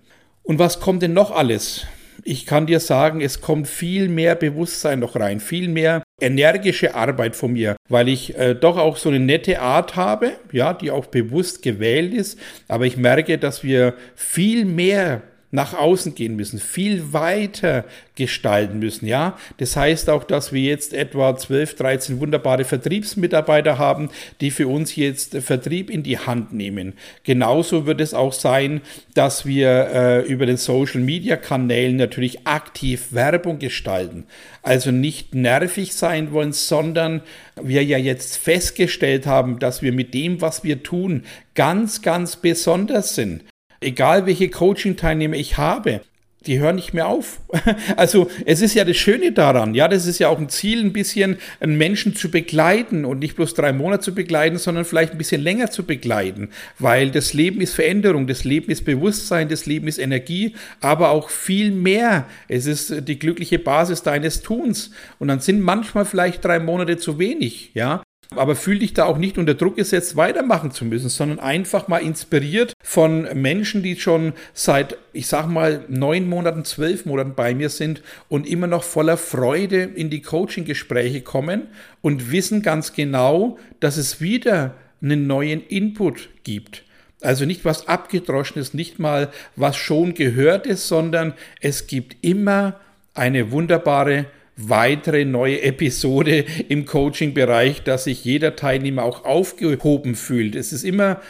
Und 0.43 0.59
was 0.59 0.81
kommt 0.81 1.03
denn 1.03 1.13
noch 1.13 1.31
alles? 1.31 1.87
Ich 2.25 2.47
kann 2.47 2.67
dir 2.67 2.81
sagen, 2.81 3.21
es 3.21 3.41
kommt 3.41 3.69
viel 3.69 4.09
mehr 4.09 4.35
Bewusstsein 4.35 4.99
noch 4.99 5.15
rein, 5.17 5.41
viel 5.41 5.69
mehr 5.69 6.03
energische 6.21 6.95
Arbeit 6.95 7.37
von 7.37 7.53
mir, 7.53 7.77
weil 7.89 8.09
ich 8.09 8.37
äh, 8.37 8.55
doch 8.55 8.77
auch 8.77 8.97
so 8.97 9.09
eine 9.09 9.21
nette 9.21 9.61
Art 9.61 9.95
habe, 9.95 10.33
ja, 10.51 10.75
die 10.75 10.91
auch 10.91 11.07
bewusst 11.07 11.63
gewählt 11.63 12.13
ist, 12.13 12.39
aber 12.67 12.87
ich 12.87 12.97
merke, 12.97 13.39
dass 13.39 13.63
wir 13.63 13.95
viel 14.17 14.65
mehr 14.65 15.23
nach 15.51 15.75
außen 15.75 16.15
gehen 16.15 16.37
müssen, 16.37 16.59
viel 16.59 17.13
weiter 17.13 17.85
gestalten 18.15 18.79
müssen. 18.79 19.07
Ja, 19.07 19.39
das 19.57 19.77
heißt 19.77 20.11
auch, 20.11 20.25
dass 20.25 20.53
wir 20.53 20.61
jetzt 20.61 20.93
etwa 20.93 21.37
12, 21.37 21.77
13 21.77 22.21
wunderbare 22.21 22.65
Vertriebsmitarbeiter 22.65 23.79
haben, 23.79 24.11
die 24.41 24.51
für 24.51 24.69
uns 24.69 24.97
jetzt 24.97 25.37
Vertrieb 25.39 25.89
in 25.89 26.03
die 26.03 26.19
Hand 26.19 26.53
nehmen. 26.53 26.95
Genauso 27.23 27.87
wird 27.87 28.01
es 28.01 28.13
auch 28.13 28.33
sein, 28.33 28.83
dass 29.15 29.47
wir 29.47 29.89
äh, 29.93 30.23
über 30.27 30.47
den 30.47 30.59
Social 30.59 31.01
Media 31.01 31.37
Kanälen 31.37 31.97
natürlich 31.97 32.47
aktiv 32.47 33.09
Werbung 33.13 33.59
gestalten. 33.59 34.25
Also 34.63 34.91
nicht 34.91 35.35
nervig 35.35 35.95
sein 35.95 36.33
wollen, 36.33 36.53
sondern 36.53 37.23
wir 37.61 37.83
ja 37.85 37.97
jetzt 37.97 38.37
festgestellt 38.37 39.27
haben, 39.27 39.59
dass 39.59 39.81
wir 39.81 39.93
mit 39.93 40.13
dem, 40.13 40.41
was 40.41 40.63
wir 40.63 40.83
tun, 40.83 41.25
ganz, 41.55 42.03
ganz 42.03 42.37
besonders 42.37 43.15
sind. 43.15 43.45
Egal 43.81 44.27
welche 44.27 44.51
Coaching-Teilnehmer 44.51 45.37
ich 45.37 45.57
habe, 45.57 46.01
die 46.47 46.59
hören 46.59 46.77
nicht 46.77 46.95
mehr 46.95 47.07
auf. 47.07 47.41
Also 47.97 48.31
es 48.47 48.61
ist 48.61 48.75
ja 48.75 48.85
das 48.85 48.97
Schöne 48.97 49.33
daran, 49.33 49.75
ja, 49.75 49.89
das 49.89 50.07
ist 50.07 50.19
ja 50.19 50.29
auch 50.29 50.39
ein 50.39 50.49
Ziel, 50.49 50.85
ein 50.85 50.93
bisschen 50.93 51.39
einen 51.61 51.77
Menschen 51.77 52.15
zu 52.15 52.31
begleiten 52.31 53.05
und 53.05 53.19
nicht 53.19 53.37
bloß 53.37 53.55
drei 53.55 53.73
Monate 53.73 54.03
zu 54.05 54.15
begleiten, 54.15 54.57
sondern 54.59 54.85
vielleicht 54.85 55.13
ein 55.13 55.19
bisschen 55.19 55.43
länger 55.43 55.71
zu 55.71 55.85
begleiten, 55.85 56.51
weil 56.79 57.11
das 57.11 57.35
Leben 57.35 57.61
ist 57.61 57.75
Veränderung, 57.75 58.27
das 58.27 58.45
Leben 58.45 58.71
ist 58.71 58.85
Bewusstsein, 58.85 59.49
das 59.49 59.67
Leben 59.67 59.89
ist 59.89 59.99
Energie, 59.99 60.55
aber 60.81 61.11
auch 61.11 61.31
viel 61.31 61.71
mehr. 61.71 62.27
Es 62.47 62.67
ist 62.67 63.09
die 63.09 63.19
glückliche 63.19 63.59
Basis 63.59 64.03
deines 64.03 64.43
Tuns 64.43 64.93
und 65.19 65.29
dann 65.29 65.41
sind 65.41 65.61
manchmal 65.61 66.05
vielleicht 66.05 66.45
drei 66.45 66.61
Monate 66.61 66.99
zu 66.99 67.19
wenig, 67.19 67.73
ja, 67.75 68.03
aber 68.35 68.57
fühl 68.57 68.79
dich 68.79 68.93
da 68.93 69.05
auch 69.07 69.17
nicht 69.17 69.39
unter 69.39 69.55
Druck 69.55 69.77
gesetzt, 69.77 70.17
weitermachen 70.17 70.71
zu 70.71 70.85
müssen, 70.85 71.09
sondern 71.09 71.39
einfach 71.39 71.89
mal 71.89 71.99
inspiriert 71.99 72.75
von 72.83 73.23
Menschen, 73.35 73.83
die 73.83 73.97
schon 73.97 74.35
seit, 74.53 74.99
ich 75.13 75.27
sag 75.27 75.49
mal, 75.49 75.85
neun 75.89 76.29
Monaten, 76.29 76.65
zwölf 76.65 77.07
Monaten 77.07 77.35
bei 77.35 77.55
mir 77.55 77.71
sind 77.71 78.03
und 78.29 78.47
immer 78.47 78.67
noch 78.67 78.83
voller 78.83 79.17
Freude 79.17 79.83
in 79.83 80.11
die 80.11 80.21
Coaching-Gespräche 80.21 81.23
kommen 81.23 81.69
und 82.03 82.31
wissen 82.31 82.63
ganz 82.63 82.93
genau, 82.93 83.59
dass 83.81 83.97
es 83.97 84.21
wieder 84.21 84.75
einen 85.01 85.27
neuen 85.27 85.67
Input 85.67 86.29
gibt. 86.45 86.85
Also 87.21 87.47
nicht 87.47 87.65
was 87.65 87.89
abgedroschenes, 87.89 88.75
nicht 88.75 88.99
mal 88.99 89.31
was 89.57 89.77
schon 89.77 90.15
gehört 90.15 90.67
ist, 90.67 90.87
sondern 90.87 91.33
es 91.61 91.87
gibt 91.87 92.17
immer 92.21 92.79
eine 93.15 93.51
wunderbare 93.51 94.27
weitere 94.59 95.25
neue 95.25 95.63
Episode 95.63 96.45
im 96.69 96.85
Coaching-Bereich, 96.85 97.85
dass 97.85 98.05
sich 98.05 98.25
jeder 98.25 98.57
Teilnehmer 98.57 99.05
auch 99.05 99.25
aufgehoben 99.25 100.17
fühlt. 100.17 100.55
Es 100.55 100.73
ist 100.73 100.85
immer 100.85 101.21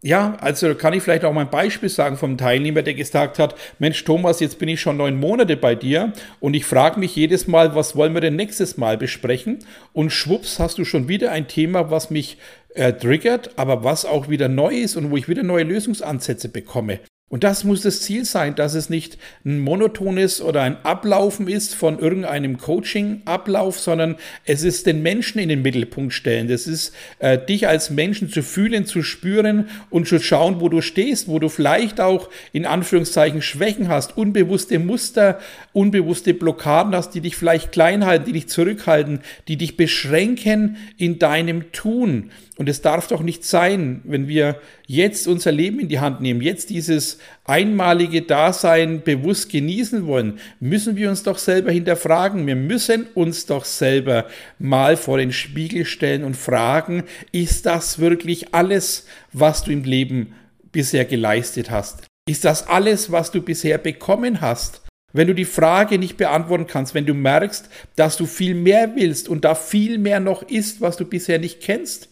ja, 0.00 0.36
also 0.40 0.76
kann 0.76 0.92
ich 0.92 1.02
vielleicht 1.02 1.24
auch 1.24 1.32
mal 1.32 1.40
ein 1.40 1.50
Beispiel 1.50 1.88
sagen 1.88 2.16
vom 2.16 2.38
Teilnehmer, 2.38 2.82
der 2.82 2.94
gesagt 2.94 3.40
hat, 3.40 3.56
Mensch 3.80 4.04
Thomas, 4.04 4.38
jetzt 4.38 4.60
bin 4.60 4.68
ich 4.68 4.80
schon 4.80 4.96
neun 4.96 5.18
Monate 5.18 5.56
bei 5.56 5.74
dir 5.74 6.12
und 6.38 6.54
ich 6.54 6.64
frage 6.64 7.00
mich 7.00 7.16
jedes 7.16 7.48
Mal, 7.48 7.74
was 7.74 7.96
wollen 7.96 8.14
wir 8.14 8.20
denn 8.20 8.36
nächstes 8.36 8.76
Mal 8.76 8.96
besprechen? 8.96 9.58
Und 9.92 10.10
schwupps 10.10 10.60
hast 10.60 10.78
du 10.78 10.84
schon 10.84 11.08
wieder 11.08 11.32
ein 11.32 11.48
Thema, 11.48 11.90
was 11.90 12.10
mich 12.10 12.38
äh, 12.74 12.92
triggert, 12.92 13.50
aber 13.56 13.82
was 13.82 14.04
auch 14.04 14.28
wieder 14.28 14.48
neu 14.48 14.72
ist 14.76 14.96
und 14.96 15.10
wo 15.10 15.16
ich 15.16 15.28
wieder 15.28 15.42
neue 15.42 15.64
Lösungsansätze 15.64 16.48
bekomme. 16.48 17.00
Und 17.30 17.44
das 17.44 17.62
muss 17.62 17.82
das 17.82 18.00
Ziel 18.00 18.24
sein, 18.24 18.54
dass 18.54 18.72
es 18.72 18.88
nicht 18.88 19.18
ein 19.44 19.58
monotones 19.58 20.40
oder 20.40 20.62
ein 20.62 20.82
Ablaufen 20.82 21.46
ist 21.46 21.74
von 21.74 21.98
irgendeinem 21.98 22.56
Coaching-Ablauf, 22.56 23.78
sondern 23.78 24.16
es 24.46 24.62
ist 24.62 24.86
den 24.86 25.02
Menschen 25.02 25.38
in 25.38 25.50
den 25.50 25.60
Mittelpunkt 25.60 26.14
stellen. 26.14 26.48
Das 26.48 26.66
ist 26.66 26.94
äh, 27.18 27.36
dich 27.36 27.68
als 27.68 27.90
Menschen 27.90 28.30
zu 28.30 28.42
fühlen, 28.42 28.86
zu 28.86 29.02
spüren 29.02 29.68
und 29.90 30.08
zu 30.08 30.20
schauen, 30.20 30.62
wo 30.62 30.70
du 30.70 30.80
stehst, 30.80 31.28
wo 31.28 31.38
du 31.38 31.50
vielleicht 31.50 32.00
auch 32.00 32.30
in 32.54 32.64
Anführungszeichen 32.64 33.42
Schwächen 33.42 33.88
hast, 33.88 34.16
unbewusste 34.16 34.78
Muster, 34.78 35.38
unbewusste 35.74 36.32
Blockaden 36.32 36.94
hast, 36.94 37.10
die 37.10 37.20
dich 37.20 37.36
vielleicht 37.36 37.72
klein 37.72 38.06
halten, 38.06 38.24
die 38.24 38.32
dich 38.32 38.48
zurückhalten, 38.48 39.20
die 39.48 39.58
dich 39.58 39.76
beschränken 39.76 40.78
in 40.96 41.18
deinem 41.18 41.72
Tun. 41.72 42.30
Und 42.56 42.68
es 42.68 42.80
darf 42.80 43.06
doch 43.06 43.22
nicht 43.22 43.44
sein, 43.44 44.00
wenn 44.04 44.26
wir 44.26 44.56
jetzt 44.88 45.28
unser 45.28 45.52
Leben 45.52 45.78
in 45.78 45.88
die 45.88 46.00
Hand 46.00 46.22
nehmen, 46.22 46.40
jetzt 46.40 46.70
dieses 46.70 47.18
einmalige 47.44 48.22
Dasein 48.22 49.02
bewusst 49.02 49.50
genießen 49.50 50.06
wollen, 50.06 50.40
müssen 50.60 50.96
wir 50.96 51.10
uns 51.10 51.22
doch 51.22 51.36
selber 51.36 51.70
hinterfragen. 51.70 52.46
Wir 52.46 52.56
müssen 52.56 53.06
uns 53.14 53.44
doch 53.44 53.66
selber 53.66 54.26
mal 54.58 54.96
vor 54.96 55.18
den 55.18 55.30
Spiegel 55.30 55.84
stellen 55.84 56.24
und 56.24 56.36
fragen, 56.36 57.04
ist 57.32 57.66
das 57.66 57.98
wirklich 57.98 58.54
alles, 58.54 59.06
was 59.32 59.62
du 59.62 59.72
im 59.72 59.84
Leben 59.84 60.32
bisher 60.72 61.04
geleistet 61.04 61.70
hast? 61.70 62.04
Ist 62.26 62.46
das 62.46 62.66
alles, 62.66 63.12
was 63.12 63.30
du 63.30 63.42
bisher 63.42 63.76
bekommen 63.76 64.40
hast? 64.40 64.80
Wenn 65.12 65.28
du 65.28 65.34
die 65.34 65.44
Frage 65.44 65.98
nicht 65.98 66.16
beantworten 66.16 66.66
kannst, 66.66 66.94
wenn 66.94 67.06
du 67.06 67.14
merkst, 67.14 67.68
dass 67.96 68.16
du 68.16 68.24
viel 68.24 68.54
mehr 68.54 68.94
willst 68.96 69.28
und 69.28 69.44
da 69.44 69.54
viel 69.54 69.98
mehr 69.98 70.20
noch 70.20 70.42
ist, 70.42 70.80
was 70.80 70.96
du 70.96 71.04
bisher 71.04 71.38
nicht 71.38 71.60
kennst, 71.60 72.08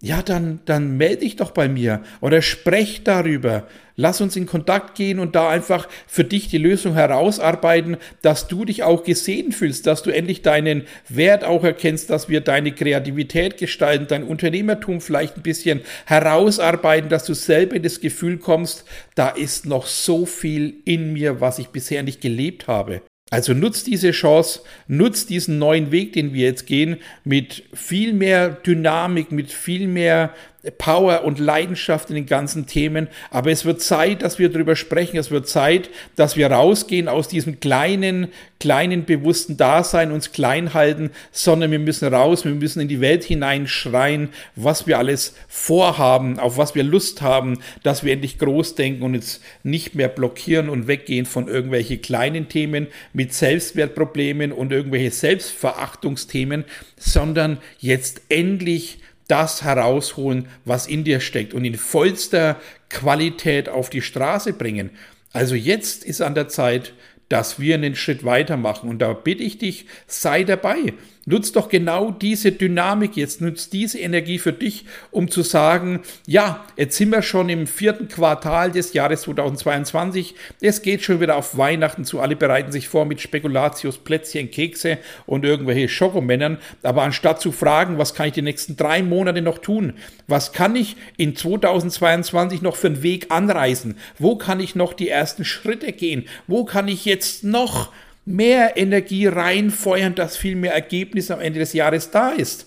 ja, 0.00 0.22
dann, 0.22 0.60
dann 0.64 0.96
melde 0.96 1.22
dich 1.22 1.36
doch 1.36 1.50
bei 1.50 1.68
mir 1.68 2.02
oder 2.20 2.40
sprech 2.40 3.02
darüber. 3.02 3.66
Lass 3.96 4.20
uns 4.20 4.36
in 4.36 4.46
Kontakt 4.46 4.94
gehen 4.94 5.18
und 5.18 5.34
da 5.34 5.48
einfach 5.48 5.88
für 6.06 6.22
dich 6.22 6.46
die 6.46 6.58
Lösung 6.58 6.94
herausarbeiten, 6.94 7.96
dass 8.22 8.46
du 8.46 8.64
dich 8.64 8.84
auch 8.84 9.02
gesehen 9.02 9.50
fühlst, 9.50 9.88
dass 9.88 10.04
du 10.04 10.10
endlich 10.10 10.42
deinen 10.42 10.84
Wert 11.08 11.42
auch 11.42 11.64
erkennst, 11.64 12.10
dass 12.10 12.28
wir 12.28 12.40
deine 12.40 12.70
Kreativität 12.70 13.56
gestalten, 13.56 14.06
dein 14.08 14.22
Unternehmertum 14.22 15.00
vielleicht 15.00 15.36
ein 15.36 15.42
bisschen 15.42 15.80
herausarbeiten, 16.06 17.08
dass 17.08 17.24
du 17.24 17.34
selber 17.34 17.74
in 17.74 17.82
das 17.82 18.00
Gefühl 18.00 18.38
kommst, 18.38 18.84
da 19.16 19.30
ist 19.30 19.66
noch 19.66 19.86
so 19.86 20.26
viel 20.26 20.74
in 20.84 21.12
mir, 21.12 21.40
was 21.40 21.58
ich 21.58 21.70
bisher 21.70 22.04
nicht 22.04 22.20
gelebt 22.20 22.68
habe. 22.68 23.02
Also 23.30 23.52
nutzt 23.52 23.86
diese 23.86 24.12
Chance, 24.12 24.60
nutzt 24.86 25.28
diesen 25.28 25.58
neuen 25.58 25.90
Weg, 25.92 26.14
den 26.14 26.32
wir 26.32 26.46
jetzt 26.46 26.66
gehen, 26.66 26.96
mit 27.24 27.64
viel 27.74 28.14
mehr 28.14 28.48
Dynamik, 28.50 29.32
mit 29.32 29.52
viel 29.52 29.86
mehr 29.86 30.32
Power 30.76 31.22
und 31.22 31.38
Leidenschaft 31.38 32.10
in 32.10 32.16
den 32.16 32.26
ganzen 32.26 32.66
Themen. 32.66 33.06
Aber 33.30 33.52
es 33.52 33.64
wird 33.64 33.80
Zeit, 33.80 34.22
dass 34.22 34.40
wir 34.40 34.48
darüber 34.48 34.74
sprechen. 34.74 35.16
Es 35.16 35.30
wird 35.30 35.48
Zeit, 35.48 35.88
dass 36.16 36.36
wir 36.36 36.50
rausgehen 36.50 37.06
aus 37.06 37.28
diesem 37.28 37.60
kleinen, 37.60 38.28
kleinen 38.58 39.04
bewussten 39.04 39.56
Dasein, 39.56 40.10
uns 40.10 40.32
klein 40.32 40.74
halten, 40.74 41.10
sondern 41.30 41.70
wir 41.70 41.78
müssen 41.78 42.12
raus, 42.12 42.44
wir 42.44 42.52
müssen 42.52 42.80
in 42.80 42.88
die 42.88 43.00
Welt 43.00 43.22
hineinschreien, 43.22 44.30
was 44.56 44.88
wir 44.88 44.98
alles 44.98 45.36
vorhaben, 45.46 46.40
auf 46.40 46.58
was 46.58 46.74
wir 46.74 46.82
Lust 46.82 47.22
haben, 47.22 47.60
dass 47.84 48.02
wir 48.02 48.12
endlich 48.12 48.38
groß 48.38 48.74
denken 48.74 49.04
und 49.04 49.14
uns 49.14 49.40
nicht 49.62 49.94
mehr 49.94 50.08
blockieren 50.08 50.68
und 50.68 50.88
weggehen 50.88 51.26
von 51.26 51.46
irgendwelche 51.46 51.98
kleinen 51.98 52.48
Themen 52.48 52.88
mit 53.12 53.32
Selbstwertproblemen 53.32 54.50
und 54.50 54.72
irgendwelche 54.72 55.12
Selbstverachtungsthemen, 55.12 56.64
sondern 56.96 57.58
jetzt 57.78 58.22
endlich 58.28 58.98
das 59.28 59.62
herausholen, 59.62 60.48
was 60.64 60.86
in 60.86 61.04
dir 61.04 61.20
steckt 61.20 61.54
und 61.54 61.64
in 61.64 61.76
vollster 61.76 62.60
Qualität 62.88 63.68
auf 63.68 63.90
die 63.90 64.02
Straße 64.02 64.52
bringen. 64.54 64.90
Also 65.32 65.54
jetzt 65.54 66.04
ist 66.04 66.20
an 66.20 66.34
der 66.34 66.48
Zeit, 66.48 66.94
dass 67.28 67.60
wir 67.60 67.74
einen 67.74 67.94
Schritt 67.94 68.24
weitermachen. 68.24 68.88
Und 68.88 69.00
da 69.00 69.12
bitte 69.12 69.42
ich 69.42 69.58
dich, 69.58 69.86
sei 70.06 70.44
dabei. 70.44 70.94
Nutz 71.28 71.52
doch 71.52 71.68
genau 71.68 72.10
diese 72.10 72.52
Dynamik 72.52 73.14
jetzt, 73.14 73.42
nutz 73.42 73.68
diese 73.68 73.98
Energie 73.98 74.38
für 74.38 74.54
dich, 74.54 74.86
um 75.10 75.30
zu 75.30 75.42
sagen, 75.42 76.00
ja, 76.26 76.64
jetzt 76.78 76.96
sind 76.96 77.10
wir 77.10 77.20
schon 77.20 77.50
im 77.50 77.66
vierten 77.66 78.08
Quartal 78.08 78.72
des 78.72 78.94
Jahres 78.94 79.22
2022, 79.22 80.34
es 80.62 80.80
geht 80.80 81.02
schon 81.02 81.20
wieder 81.20 81.36
auf 81.36 81.58
Weihnachten 81.58 82.06
zu, 82.06 82.20
alle 82.20 82.34
bereiten 82.34 82.72
sich 82.72 82.88
vor 82.88 83.04
mit 83.04 83.20
Spekulatius, 83.20 83.98
Plätzchen, 83.98 84.50
Kekse 84.50 84.96
und 85.26 85.44
irgendwelche 85.44 85.90
Schokomännern, 85.90 86.56
aber 86.82 87.02
anstatt 87.02 87.42
zu 87.42 87.52
fragen, 87.52 87.98
was 87.98 88.14
kann 88.14 88.28
ich 88.28 88.32
die 88.32 88.40
nächsten 88.40 88.78
drei 88.78 89.02
Monate 89.02 89.42
noch 89.42 89.58
tun, 89.58 89.92
was 90.28 90.52
kann 90.52 90.76
ich 90.76 90.96
in 91.18 91.36
2022 91.36 92.62
noch 92.62 92.76
für 92.76 92.86
einen 92.86 93.02
Weg 93.02 93.26
anreisen, 93.30 93.98
wo 94.18 94.36
kann 94.36 94.60
ich 94.60 94.74
noch 94.74 94.94
die 94.94 95.10
ersten 95.10 95.44
Schritte 95.44 95.92
gehen, 95.92 96.24
wo 96.46 96.64
kann 96.64 96.88
ich 96.88 97.04
jetzt 97.04 97.44
noch 97.44 97.92
mehr 98.28 98.76
Energie 98.76 99.26
reinfeuern, 99.26 100.14
dass 100.14 100.36
viel 100.36 100.54
mehr 100.54 100.74
Ergebnis 100.74 101.30
am 101.30 101.40
Ende 101.40 101.60
des 101.60 101.72
Jahres 101.72 102.10
da 102.10 102.30
ist. 102.30 102.66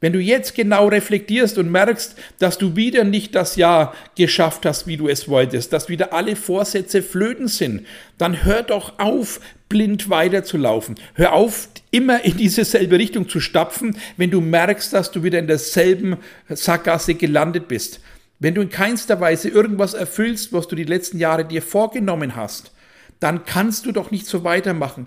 Wenn 0.00 0.12
du 0.12 0.20
jetzt 0.20 0.54
genau 0.54 0.86
reflektierst 0.86 1.58
und 1.58 1.72
merkst, 1.72 2.14
dass 2.38 2.56
du 2.56 2.76
wieder 2.76 3.02
nicht 3.02 3.34
das 3.34 3.56
Jahr 3.56 3.94
geschafft 4.16 4.64
hast, 4.64 4.86
wie 4.86 4.96
du 4.96 5.08
es 5.08 5.28
wolltest, 5.28 5.72
dass 5.72 5.88
wieder 5.88 6.12
alle 6.12 6.36
Vorsätze 6.36 7.02
flöten 7.02 7.48
sind, 7.48 7.84
dann 8.16 8.44
hör 8.44 8.62
doch 8.62 9.00
auf, 9.00 9.40
blind 9.68 10.08
weiterzulaufen. 10.08 10.94
Hör 11.14 11.32
auf, 11.32 11.68
immer 11.90 12.24
in 12.24 12.36
dieselbe 12.36 12.98
Richtung 12.98 13.28
zu 13.28 13.40
stapfen, 13.40 13.96
wenn 14.16 14.30
du 14.30 14.40
merkst, 14.40 14.92
dass 14.92 15.10
du 15.10 15.24
wieder 15.24 15.40
in 15.40 15.48
derselben 15.48 16.18
Sackgasse 16.48 17.14
gelandet 17.14 17.66
bist. 17.66 18.00
Wenn 18.38 18.54
du 18.54 18.60
in 18.60 18.70
keinster 18.70 19.20
Weise 19.20 19.48
irgendwas 19.48 19.94
erfüllst, 19.94 20.52
was 20.52 20.68
du 20.68 20.76
die 20.76 20.84
letzten 20.84 21.18
Jahre 21.18 21.44
dir 21.44 21.60
vorgenommen 21.60 22.36
hast, 22.36 22.70
dann 23.20 23.44
kannst 23.44 23.86
du 23.86 23.92
doch 23.92 24.10
nicht 24.10 24.26
so 24.26 24.44
weitermachen. 24.44 25.06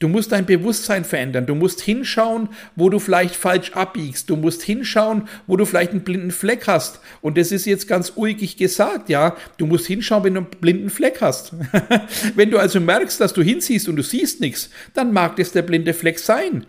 Du 0.00 0.08
musst 0.08 0.32
dein 0.32 0.44
Bewusstsein 0.44 1.04
verändern. 1.04 1.46
Du 1.46 1.54
musst 1.54 1.80
hinschauen, 1.80 2.48
wo 2.74 2.90
du 2.90 2.98
vielleicht 2.98 3.36
falsch 3.36 3.72
abbiegst. 3.72 4.28
Du 4.28 4.36
musst 4.36 4.62
hinschauen, 4.62 5.28
wo 5.46 5.56
du 5.56 5.64
vielleicht 5.64 5.92
einen 5.92 6.02
blinden 6.02 6.32
Fleck 6.32 6.66
hast. 6.66 7.00
Und 7.20 7.38
das 7.38 7.52
ist 7.52 7.64
jetzt 7.64 7.86
ganz 7.86 8.12
ulkig 8.16 8.56
gesagt, 8.56 9.08
ja. 9.08 9.36
Du 9.56 9.66
musst 9.66 9.86
hinschauen, 9.86 10.24
wenn 10.24 10.34
du 10.34 10.40
einen 10.40 10.50
blinden 10.50 10.90
Fleck 10.90 11.20
hast. 11.20 11.52
wenn 12.34 12.50
du 12.50 12.58
also 12.58 12.80
merkst, 12.80 13.20
dass 13.20 13.34
du 13.34 13.42
hinsiehst 13.42 13.88
und 13.88 13.96
du 13.96 14.02
siehst 14.02 14.40
nichts, 14.40 14.68
dann 14.94 15.12
mag 15.12 15.36
das 15.36 15.52
der 15.52 15.62
blinde 15.62 15.94
Fleck 15.94 16.18
sein. 16.18 16.66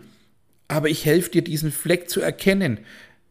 Aber 0.68 0.88
ich 0.88 1.04
helfe 1.04 1.30
dir, 1.30 1.42
diesen 1.42 1.72
Fleck 1.72 2.08
zu 2.08 2.20
erkennen. 2.20 2.78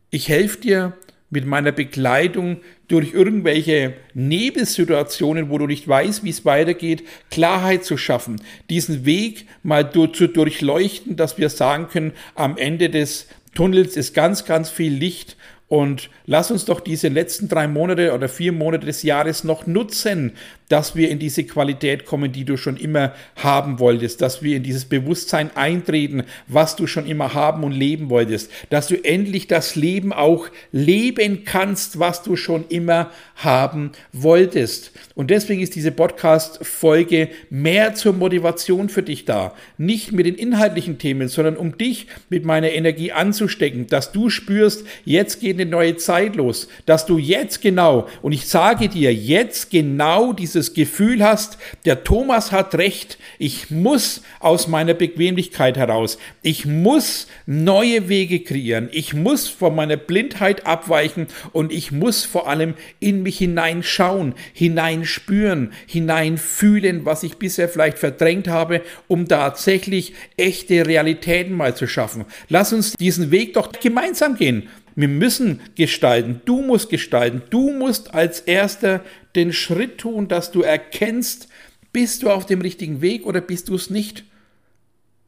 Ich 0.10 0.28
helfe 0.28 0.60
dir, 0.60 0.94
mit 1.36 1.46
meiner 1.46 1.72
Begleitung 1.72 2.58
durch 2.88 3.14
irgendwelche 3.14 3.94
Nebelsituationen, 4.14 5.50
wo 5.50 5.58
du 5.58 5.68
nicht 5.68 5.88
weißt, 5.88 6.24
wie 6.24 6.30
es 6.30 6.46
weitergeht, 6.46 7.04
Klarheit 7.30 7.84
zu 7.84 7.98
schaffen, 7.98 8.42
diesen 8.70 9.06
Weg 9.06 9.46
mal 9.62 9.92
zu 9.92 10.28
durchleuchten, 10.28 11.16
dass 11.16 11.38
wir 11.38 11.50
sagen 11.50 11.90
können, 11.90 12.14
am 12.34 12.58
Ende 12.58 12.90
des 12.90 13.28
Tunnels 13.54 13.98
ist 13.98 14.14
ganz, 14.14 14.46
ganz 14.46 14.70
viel 14.70 14.94
Licht. 14.94 15.38
Und 15.68 16.10
lass 16.26 16.52
uns 16.52 16.66
doch 16.66 16.80
diese 16.80 17.08
letzten 17.08 17.50
drei 17.50 17.68
Monate 17.68 18.14
oder 18.14 18.30
vier 18.30 18.52
Monate 18.52 18.86
des 18.86 19.02
Jahres 19.02 19.44
noch 19.44 19.66
nutzen, 19.66 20.34
dass 20.70 20.96
wir 20.96 21.10
in 21.10 21.20
diese 21.20 21.44
Qualität 21.44 22.06
kommen, 22.06 22.32
die 22.32 22.46
du 22.46 22.58
schon 22.58 22.78
immer 22.78 23.14
haben 23.36 23.80
wolltest, 23.80 24.22
dass 24.22 24.42
wir 24.42 24.56
in 24.56 24.64
dieses 24.64 24.86
Bewusstsein 24.86 25.56
eintreten, 25.56 26.24
was 26.48 26.76
du 26.76 26.88
schon 26.88 27.06
immer 27.06 27.34
haben 27.34 27.64
und 27.64 27.72
leben 27.72 28.10
wolltest, 28.10 28.52
dass 28.70 28.88
du 28.88 28.96
endlich 29.04 29.48
das 29.48 29.76
Leben 29.76 30.14
auch 30.14 30.48
leben 30.72 31.44
kannst, 31.46 32.00
was 32.00 32.24
du 32.24 32.36
schon 32.36 32.66
immer 32.70 33.12
haben 33.36 33.92
wolltest. 34.12 34.92
Und 35.14 35.30
deswegen 35.30 35.62
ist 35.62 35.76
diese 35.76 35.92
Podcast-Folge 35.92 37.30
mehr 37.50 37.96
zur 37.96 38.14
Motivation 38.14 38.90
für 38.90 39.04
dich 39.04 39.26
da. 39.26 39.54
Nicht 39.78 40.12
mit 40.12 40.26
den 40.26 40.36
inhaltlichen 40.36 40.98
Themen, 40.98 41.28
sondern 41.28 41.58
um 41.58 41.78
dich 41.78 42.08
mit 42.30 42.46
meiner 42.46 42.72
Energie 42.72 43.12
anzustecken, 43.12 43.88
dass 43.88 44.12
du 44.12 44.30
spürst, 44.30 44.86
jetzt 45.04 45.42
geht 45.42 45.60
eine 45.60 45.70
neue 45.70 45.98
Zeit 45.98 46.36
los, 46.36 46.68
dass 46.86 47.06
du 47.06 47.18
jetzt 47.18 47.62
genau, 47.62 48.08
und 48.22 48.32
ich 48.32 48.48
sage 48.48 48.90
dir, 48.90 49.14
jetzt 49.14 49.70
genau 49.72 50.34
diese 50.34 50.55
dieses 50.56 50.74
Gefühl 50.74 51.24
hast, 51.24 51.58
der 51.86 52.04
Thomas 52.04 52.52
hat 52.52 52.76
recht, 52.76 53.18
ich 53.38 53.70
muss 53.70 54.22
aus 54.40 54.68
meiner 54.68 54.94
Bequemlichkeit 54.94 55.78
heraus, 55.78 56.18
ich 56.42 56.66
muss 56.66 57.28
neue 57.46 58.10
Wege 58.10 58.40
kreieren, 58.40 58.90
ich 58.92 59.14
muss 59.14 59.48
von 59.48 59.76
meiner 59.76 59.98
Blindheit 59.98 60.66
abweichen 60.66 61.28
und 61.52 61.72
ich 61.72 61.92
muss 61.92 62.26
vor 62.26 62.48
allem 62.50 62.74
in 63.00 63.22
mich 63.24 63.38
hineinschauen, 63.38 64.34
hineinspüren, 64.54 65.74
hineinfühlen, 65.86 67.06
was 67.06 67.24
ich 67.24 67.38
bisher 67.38 67.70
vielleicht 67.70 68.00
verdrängt 68.00 68.48
habe, 68.48 68.82
um 69.08 69.28
tatsächlich 69.28 70.14
echte 70.38 70.86
Realitäten 70.88 71.54
mal 71.54 71.76
zu 71.76 71.88
schaffen. 71.88 72.26
Lass 72.50 72.74
uns 72.74 72.94
diesen 72.94 73.32
Weg 73.32 73.54
doch 73.54 73.72
gemeinsam 73.72 74.36
gehen. 74.36 74.70
Wir 74.96 75.08
müssen 75.08 75.60
gestalten. 75.76 76.42
Du 76.46 76.62
musst 76.62 76.90
gestalten. 76.90 77.42
Du 77.50 77.72
musst 77.72 78.14
als 78.14 78.40
Erster 78.40 79.04
den 79.36 79.52
Schritt 79.52 79.98
tun, 79.98 80.28
dass 80.28 80.52
du 80.52 80.62
erkennst, 80.62 81.50
bist 81.92 82.24
du 82.24 82.30
auf 82.30 82.46
dem 82.46 82.62
richtigen 82.62 83.02
Weg 83.02 83.26
oder 83.26 83.42
bist 83.42 83.70
du 83.70 83.76
es 83.76 83.90
nicht. 83.90 84.24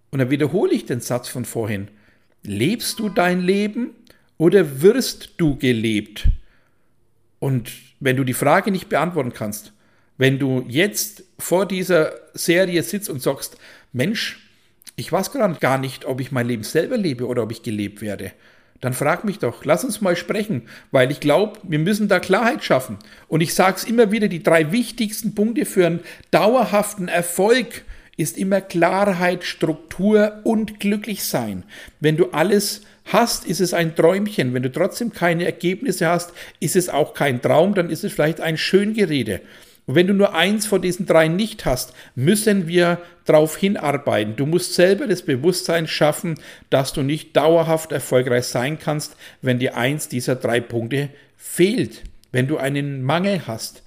Und 0.09 0.19
dann 0.19 0.29
wiederhole 0.29 0.73
ich 0.73 0.85
den 0.85 1.01
Satz 1.01 1.27
von 1.27 1.45
vorhin. 1.45 1.89
Lebst 2.43 2.99
du 2.99 3.09
dein 3.09 3.41
Leben 3.41 3.91
oder 4.37 4.81
wirst 4.81 5.31
du 5.37 5.57
gelebt? 5.57 6.27
Und 7.39 7.71
wenn 7.99 8.15
du 8.15 8.23
die 8.23 8.33
Frage 8.33 8.71
nicht 8.71 8.89
beantworten 8.89 9.33
kannst, 9.33 9.73
wenn 10.17 10.39
du 10.39 10.65
jetzt 10.67 11.23
vor 11.37 11.67
dieser 11.67 12.13
Serie 12.33 12.83
sitzt 12.83 13.09
und 13.09 13.21
sagst, 13.21 13.57
Mensch, 13.93 14.49
ich 14.95 15.11
weiß 15.11 15.31
gerade 15.31 15.59
gar 15.59 15.77
nicht, 15.77 16.05
ob 16.05 16.19
ich 16.19 16.31
mein 16.31 16.47
Leben 16.47 16.63
selber 16.63 16.97
lebe 16.97 17.27
oder 17.27 17.43
ob 17.43 17.51
ich 17.51 17.61
gelebt 17.61 18.01
werde, 18.01 18.31
dann 18.81 18.93
frag 18.93 19.23
mich 19.23 19.39
doch, 19.39 19.65
lass 19.65 19.83
uns 19.83 20.01
mal 20.01 20.15
sprechen, 20.15 20.63
weil 20.91 21.11
ich 21.11 21.19
glaube, 21.19 21.59
wir 21.63 21.79
müssen 21.79 22.07
da 22.07 22.19
Klarheit 22.19 22.63
schaffen. 22.63 22.97
Und 23.27 23.41
ich 23.41 23.53
sage 23.53 23.77
es 23.77 23.83
immer 23.83 24.11
wieder, 24.11 24.27
die 24.27 24.43
drei 24.43 24.71
wichtigsten 24.71 25.33
Punkte 25.33 25.65
für 25.65 25.87
einen 25.87 25.99
dauerhaften 26.31 27.07
Erfolg 27.07 27.83
ist 28.17 28.37
immer 28.37 28.61
Klarheit, 28.61 29.43
Struktur 29.43 30.39
und 30.43 30.79
Glücklichsein. 30.79 31.63
Wenn 31.99 32.17
du 32.17 32.31
alles 32.31 32.81
hast, 33.05 33.45
ist 33.45 33.61
es 33.61 33.73
ein 33.73 33.95
Träumchen. 33.95 34.53
Wenn 34.53 34.63
du 34.63 34.71
trotzdem 34.71 35.13
keine 35.13 35.45
Ergebnisse 35.45 36.07
hast, 36.07 36.33
ist 36.59 36.75
es 36.75 36.89
auch 36.89 37.13
kein 37.13 37.41
Traum, 37.41 37.73
dann 37.73 37.89
ist 37.89 38.03
es 38.03 38.13
vielleicht 38.13 38.41
ein 38.41 38.57
Schöngerede. 38.57 39.41
Und 39.87 39.95
wenn 39.95 40.07
du 40.07 40.13
nur 40.13 40.35
eins 40.35 40.67
von 40.67 40.81
diesen 40.81 41.05
drei 41.05 41.29
nicht 41.29 41.65
hast, 41.65 41.93
müssen 42.13 42.67
wir 42.67 43.01
darauf 43.23 43.55
hinarbeiten. 43.55 44.35
Du 44.35 44.45
musst 44.45 44.73
selber 44.73 45.07
das 45.07 45.21
Bewusstsein 45.21 45.87
schaffen, 45.87 46.35
dass 46.69 46.91
du 46.91 47.03
nicht 47.03 47.35
dauerhaft 47.37 47.93
erfolgreich 47.93 48.45
sein 48.45 48.77
kannst, 48.77 49.15
wenn 49.41 49.59
dir 49.59 49.77
eins 49.77 50.09
dieser 50.09 50.35
drei 50.35 50.59
Punkte 50.59 51.09
fehlt, 51.37 52.03
wenn 52.33 52.47
du 52.47 52.57
einen 52.57 53.01
Mangel 53.01 53.47
hast. 53.47 53.81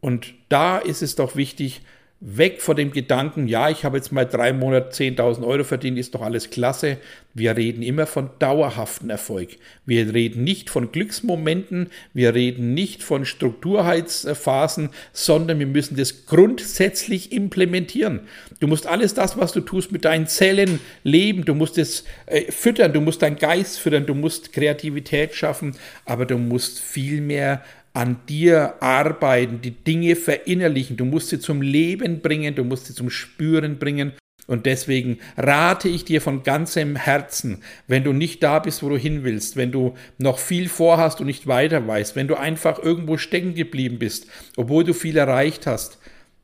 Und 0.00 0.34
da 0.48 0.78
ist 0.78 1.00
es 1.00 1.14
doch 1.14 1.36
wichtig, 1.36 1.80
weg 2.20 2.62
von 2.62 2.76
dem 2.76 2.92
Gedanken, 2.92 3.46
ja, 3.46 3.68
ich 3.68 3.84
habe 3.84 3.98
jetzt 3.98 4.10
mal 4.10 4.24
drei 4.24 4.54
Monate 4.54 4.90
10.000 4.90 5.46
Euro 5.46 5.64
verdient, 5.64 5.98
ist 5.98 6.14
doch 6.14 6.22
alles 6.22 6.48
klasse. 6.48 6.96
Wir 7.34 7.54
reden 7.58 7.82
immer 7.82 8.06
von 8.06 8.30
dauerhaften 8.38 9.10
Erfolg. 9.10 9.50
Wir 9.84 10.14
reden 10.14 10.42
nicht 10.42 10.70
von 10.70 10.90
Glücksmomenten, 10.90 11.90
wir 12.14 12.34
reden 12.34 12.72
nicht 12.72 13.02
von 13.02 13.26
Strukturheitsphasen, 13.26 14.88
sondern 15.12 15.58
wir 15.58 15.66
müssen 15.66 15.96
das 15.98 16.24
grundsätzlich 16.24 17.32
implementieren. 17.32 18.20
Du 18.60 18.66
musst 18.66 18.86
alles 18.86 19.12
das, 19.12 19.36
was 19.36 19.52
du 19.52 19.60
tust, 19.60 19.92
mit 19.92 20.06
deinen 20.06 20.26
Zellen 20.26 20.80
leben, 21.04 21.44
du 21.44 21.54
musst 21.54 21.76
es 21.76 22.04
äh, 22.24 22.50
füttern, 22.50 22.94
du 22.94 23.02
musst 23.02 23.20
deinen 23.20 23.36
Geist 23.36 23.78
füttern, 23.78 24.06
du 24.06 24.14
musst 24.14 24.54
Kreativität 24.54 25.34
schaffen, 25.34 25.76
aber 26.06 26.24
du 26.24 26.38
musst 26.38 26.80
viel 26.80 27.20
mehr 27.20 27.62
an 27.96 28.18
dir 28.28 28.74
arbeiten, 28.80 29.62
die 29.62 29.70
Dinge 29.70 30.16
verinnerlichen. 30.16 30.98
Du 30.98 31.06
musst 31.06 31.30
sie 31.30 31.40
zum 31.40 31.62
Leben 31.62 32.20
bringen, 32.20 32.54
du 32.54 32.62
musst 32.62 32.86
sie 32.86 32.94
zum 32.94 33.08
Spüren 33.08 33.78
bringen. 33.78 34.12
Und 34.46 34.66
deswegen 34.66 35.18
rate 35.38 35.88
ich 35.88 36.04
dir 36.04 36.20
von 36.20 36.42
ganzem 36.42 36.94
Herzen, 36.94 37.62
wenn 37.88 38.04
du 38.04 38.12
nicht 38.12 38.42
da 38.42 38.58
bist, 38.58 38.82
wo 38.82 38.90
du 38.90 38.98
hin 38.98 39.24
willst, 39.24 39.56
wenn 39.56 39.72
du 39.72 39.94
noch 40.18 40.38
viel 40.38 40.68
vorhast 40.68 41.20
und 41.20 41.26
nicht 41.26 41.46
weiter 41.46 41.88
weißt, 41.88 42.16
wenn 42.16 42.28
du 42.28 42.34
einfach 42.34 42.78
irgendwo 42.78 43.16
stecken 43.16 43.54
geblieben 43.54 43.98
bist, 43.98 44.26
obwohl 44.56 44.84
du 44.84 44.92
viel 44.92 45.16
erreicht 45.16 45.66
hast. 45.66 45.98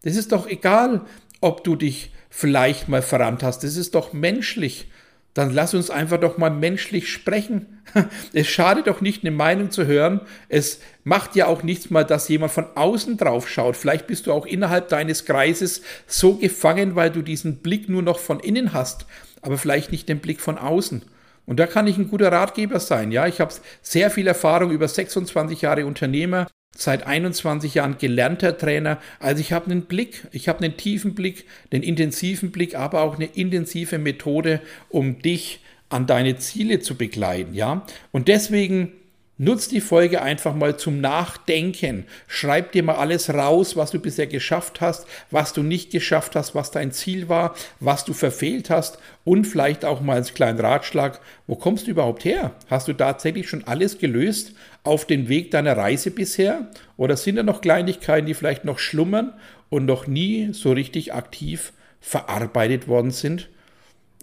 Das 0.04 0.16
ist 0.16 0.32
doch 0.32 0.48
egal, 0.48 1.02
ob 1.42 1.64
du 1.64 1.76
dich 1.76 2.12
vielleicht 2.30 2.88
mal 2.88 3.02
verrannt 3.02 3.42
hast. 3.42 3.62
Das 3.62 3.76
ist 3.76 3.94
doch 3.94 4.14
menschlich 4.14 4.86
dann 5.34 5.52
lass 5.52 5.72
uns 5.72 5.90
einfach 5.90 6.20
doch 6.20 6.36
mal 6.36 6.50
menschlich 6.50 7.10
sprechen. 7.10 7.80
Es 8.32 8.46
schadet 8.46 8.86
doch 8.86 9.00
nicht, 9.00 9.24
eine 9.24 9.30
Meinung 9.30 9.70
zu 9.70 9.86
hören. 9.86 10.20
Es 10.48 10.80
macht 11.04 11.36
ja 11.36 11.46
auch 11.46 11.62
nichts 11.62 11.90
mal, 11.90 12.04
dass 12.04 12.28
jemand 12.28 12.52
von 12.52 12.66
außen 12.74 13.16
drauf 13.16 13.48
schaut. 13.48 13.76
Vielleicht 13.76 14.06
bist 14.06 14.26
du 14.26 14.32
auch 14.32 14.46
innerhalb 14.46 14.88
deines 14.88 15.24
Kreises 15.24 15.82
so 16.06 16.34
gefangen, 16.36 16.94
weil 16.94 17.10
du 17.10 17.22
diesen 17.22 17.58
Blick 17.58 17.88
nur 17.88 18.02
noch 18.02 18.18
von 18.18 18.40
innen 18.40 18.72
hast, 18.72 19.06
aber 19.40 19.58
vielleicht 19.58 19.90
nicht 19.90 20.08
den 20.08 20.20
Blick 20.20 20.40
von 20.40 20.58
außen. 20.58 21.02
Und 21.44 21.58
da 21.58 21.66
kann 21.66 21.86
ich 21.86 21.98
ein 21.98 22.08
guter 22.08 22.30
Ratgeber 22.30 22.78
sein. 22.78 23.10
Ja, 23.10 23.26
ich 23.26 23.40
habe 23.40 23.52
sehr 23.82 24.10
viel 24.10 24.26
Erfahrung 24.26 24.70
über 24.70 24.86
26 24.86 25.62
Jahre 25.62 25.86
Unternehmer 25.86 26.46
seit 26.76 27.06
21 27.06 27.74
Jahren 27.74 27.98
gelernter 27.98 28.56
Trainer. 28.56 28.98
Also 29.20 29.40
ich 29.40 29.52
habe 29.52 29.70
einen 29.70 29.82
Blick, 29.82 30.26
ich 30.32 30.48
habe 30.48 30.64
einen 30.64 30.76
tiefen 30.76 31.14
Blick, 31.14 31.44
einen 31.70 31.82
intensiven 31.82 32.50
Blick, 32.50 32.74
aber 32.74 33.02
auch 33.02 33.16
eine 33.16 33.26
intensive 33.26 33.98
Methode, 33.98 34.60
um 34.88 35.20
dich 35.20 35.60
an 35.88 36.06
deine 36.06 36.36
Ziele 36.38 36.80
zu 36.80 36.96
begleiten, 36.96 37.54
ja? 37.54 37.84
Und 38.12 38.28
deswegen 38.28 38.92
Nutz 39.38 39.66
die 39.66 39.80
Folge 39.80 40.20
einfach 40.20 40.54
mal 40.54 40.76
zum 40.76 41.00
Nachdenken. 41.00 42.04
Schreib 42.28 42.72
dir 42.72 42.82
mal 42.82 42.96
alles 42.96 43.32
raus, 43.32 43.76
was 43.76 43.90
du 43.90 43.98
bisher 43.98 44.26
geschafft 44.26 44.82
hast, 44.82 45.06
was 45.30 45.54
du 45.54 45.62
nicht 45.62 45.90
geschafft 45.90 46.36
hast, 46.36 46.54
was 46.54 46.70
dein 46.70 46.92
Ziel 46.92 47.30
war, 47.30 47.54
was 47.80 48.04
du 48.04 48.12
verfehlt 48.12 48.68
hast 48.68 48.98
und 49.24 49.46
vielleicht 49.46 49.86
auch 49.86 50.02
mal 50.02 50.16
als 50.16 50.34
kleinen 50.34 50.60
Ratschlag, 50.60 51.18
wo 51.46 51.56
kommst 51.56 51.86
du 51.86 51.92
überhaupt 51.92 52.26
her? 52.26 52.52
Hast 52.68 52.88
du 52.88 52.92
tatsächlich 52.92 53.48
schon 53.48 53.64
alles 53.64 53.96
gelöst 53.96 54.52
auf 54.84 55.06
dem 55.06 55.30
Weg 55.30 55.50
deiner 55.50 55.78
Reise 55.78 56.10
bisher? 56.10 56.70
Oder 56.98 57.16
sind 57.16 57.36
da 57.36 57.42
noch 57.42 57.62
Kleinigkeiten, 57.62 58.26
die 58.26 58.34
vielleicht 58.34 58.66
noch 58.66 58.78
schlummern 58.78 59.32
und 59.70 59.86
noch 59.86 60.06
nie 60.06 60.50
so 60.52 60.72
richtig 60.72 61.14
aktiv 61.14 61.72
verarbeitet 62.02 62.86
worden 62.86 63.10
sind? 63.10 63.48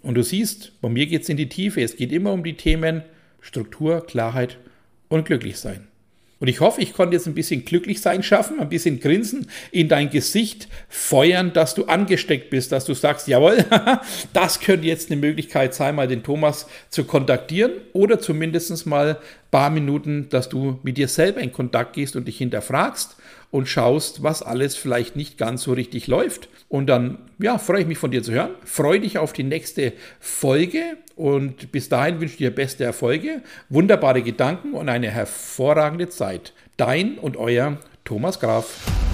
Und 0.03 0.13
du 0.13 0.23
siehst, 0.23 0.79
bei 0.81 0.89
mir 0.89 1.07
geht 1.07 1.23
es 1.23 1.29
in 1.29 1.37
die 1.37 1.49
Tiefe. 1.49 1.81
Es 1.81 1.95
geht 1.95 2.11
immer 2.11 2.31
um 2.31 2.43
die 2.43 2.55
Themen 2.55 3.03
Struktur, 3.41 4.05
Klarheit 4.05 4.59
und 5.09 5.25
glücklich 5.25 5.57
sein. 5.57 5.87
Und 6.39 6.47
ich 6.47 6.61
hoffe, 6.61 6.81
ich 6.81 6.93
konnte 6.93 7.15
jetzt 7.15 7.27
ein 7.27 7.33
bisschen 7.33 7.65
glücklich 7.65 7.99
sein 7.99 8.23
schaffen, 8.23 8.61
ein 8.61 8.69
bisschen 8.69 9.01
Grinsen 9.01 9.47
in 9.71 9.89
dein 9.89 10.09
Gesicht 10.09 10.69
feuern, 10.87 11.51
dass 11.51 11.75
du 11.75 11.85
angesteckt 11.85 12.49
bist, 12.49 12.71
dass 12.71 12.85
du 12.85 12.93
sagst, 12.93 13.27
jawohl, 13.27 13.65
das 14.33 14.61
könnte 14.61 14.87
jetzt 14.87 15.11
eine 15.11 15.19
Möglichkeit 15.19 15.73
sein, 15.73 15.95
mal 15.95 16.07
den 16.07 16.23
Thomas 16.23 16.67
zu 16.89 17.03
kontaktieren 17.03 17.73
oder 17.91 18.19
zumindest 18.19 18.85
mal 18.85 19.09
ein 19.09 19.17
paar 19.51 19.69
Minuten, 19.69 20.29
dass 20.29 20.47
du 20.47 20.79
mit 20.81 20.97
dir 20.97 21.09
selber 21.09 21.41
in 21.41 21.51
Kontakt 21.51 21.93
gehst 21.93 22.15
und 22.15 22.25
dich 22.25 22.37
hinterfragst 22.37 23.17
und 23.51 23.67
schaust, 23.67 24.23
was 24.23 24.43
alles 24.43 24.75
vielleicht 24.75 25.15
nicht 25.15 25.37
ganz 25.37 25.63
so 25.63 25.73
richtig 25.73 26.07
läuft. 26.07 26.49
Und 26.67 26.87
dann, 26.87 27.17
ja, 27.39 27.57
freue 27.57 27.81
ich 27.81 27.87
mich 27.87 27.97
von 27.97 28.11
dir 28.11 28.21
zu 28.21 28.31
hören. 28.31 28.51
Freue 28.63 28.99
dich 28.99 29.17
auf 29.17 29.33
die 29.33 29.43
nächste 29.43 29.93
Folge 30.19 30.97
und 31.15 31.71
bis 31.71 31.89
dahin 31.89 32.19
wünsche 32.21 32.33
ich 32.33 32.37
dir 32.37 32.53
beste 32.53 32.83
Erfolge, 32.83 33.41
wunderbare 33.69 34.21
Gedanken 34.21 34.73
und 34.73 34.87
eine 34.87 35.09
hervorragende 35.09 36.09
Zeit. 36.09 36.53
Dein 36.77 37.17
und 37.17 37.37
euer 37.37 37.77
Thomas 38.05 38.39
Graf. 38.39 39.08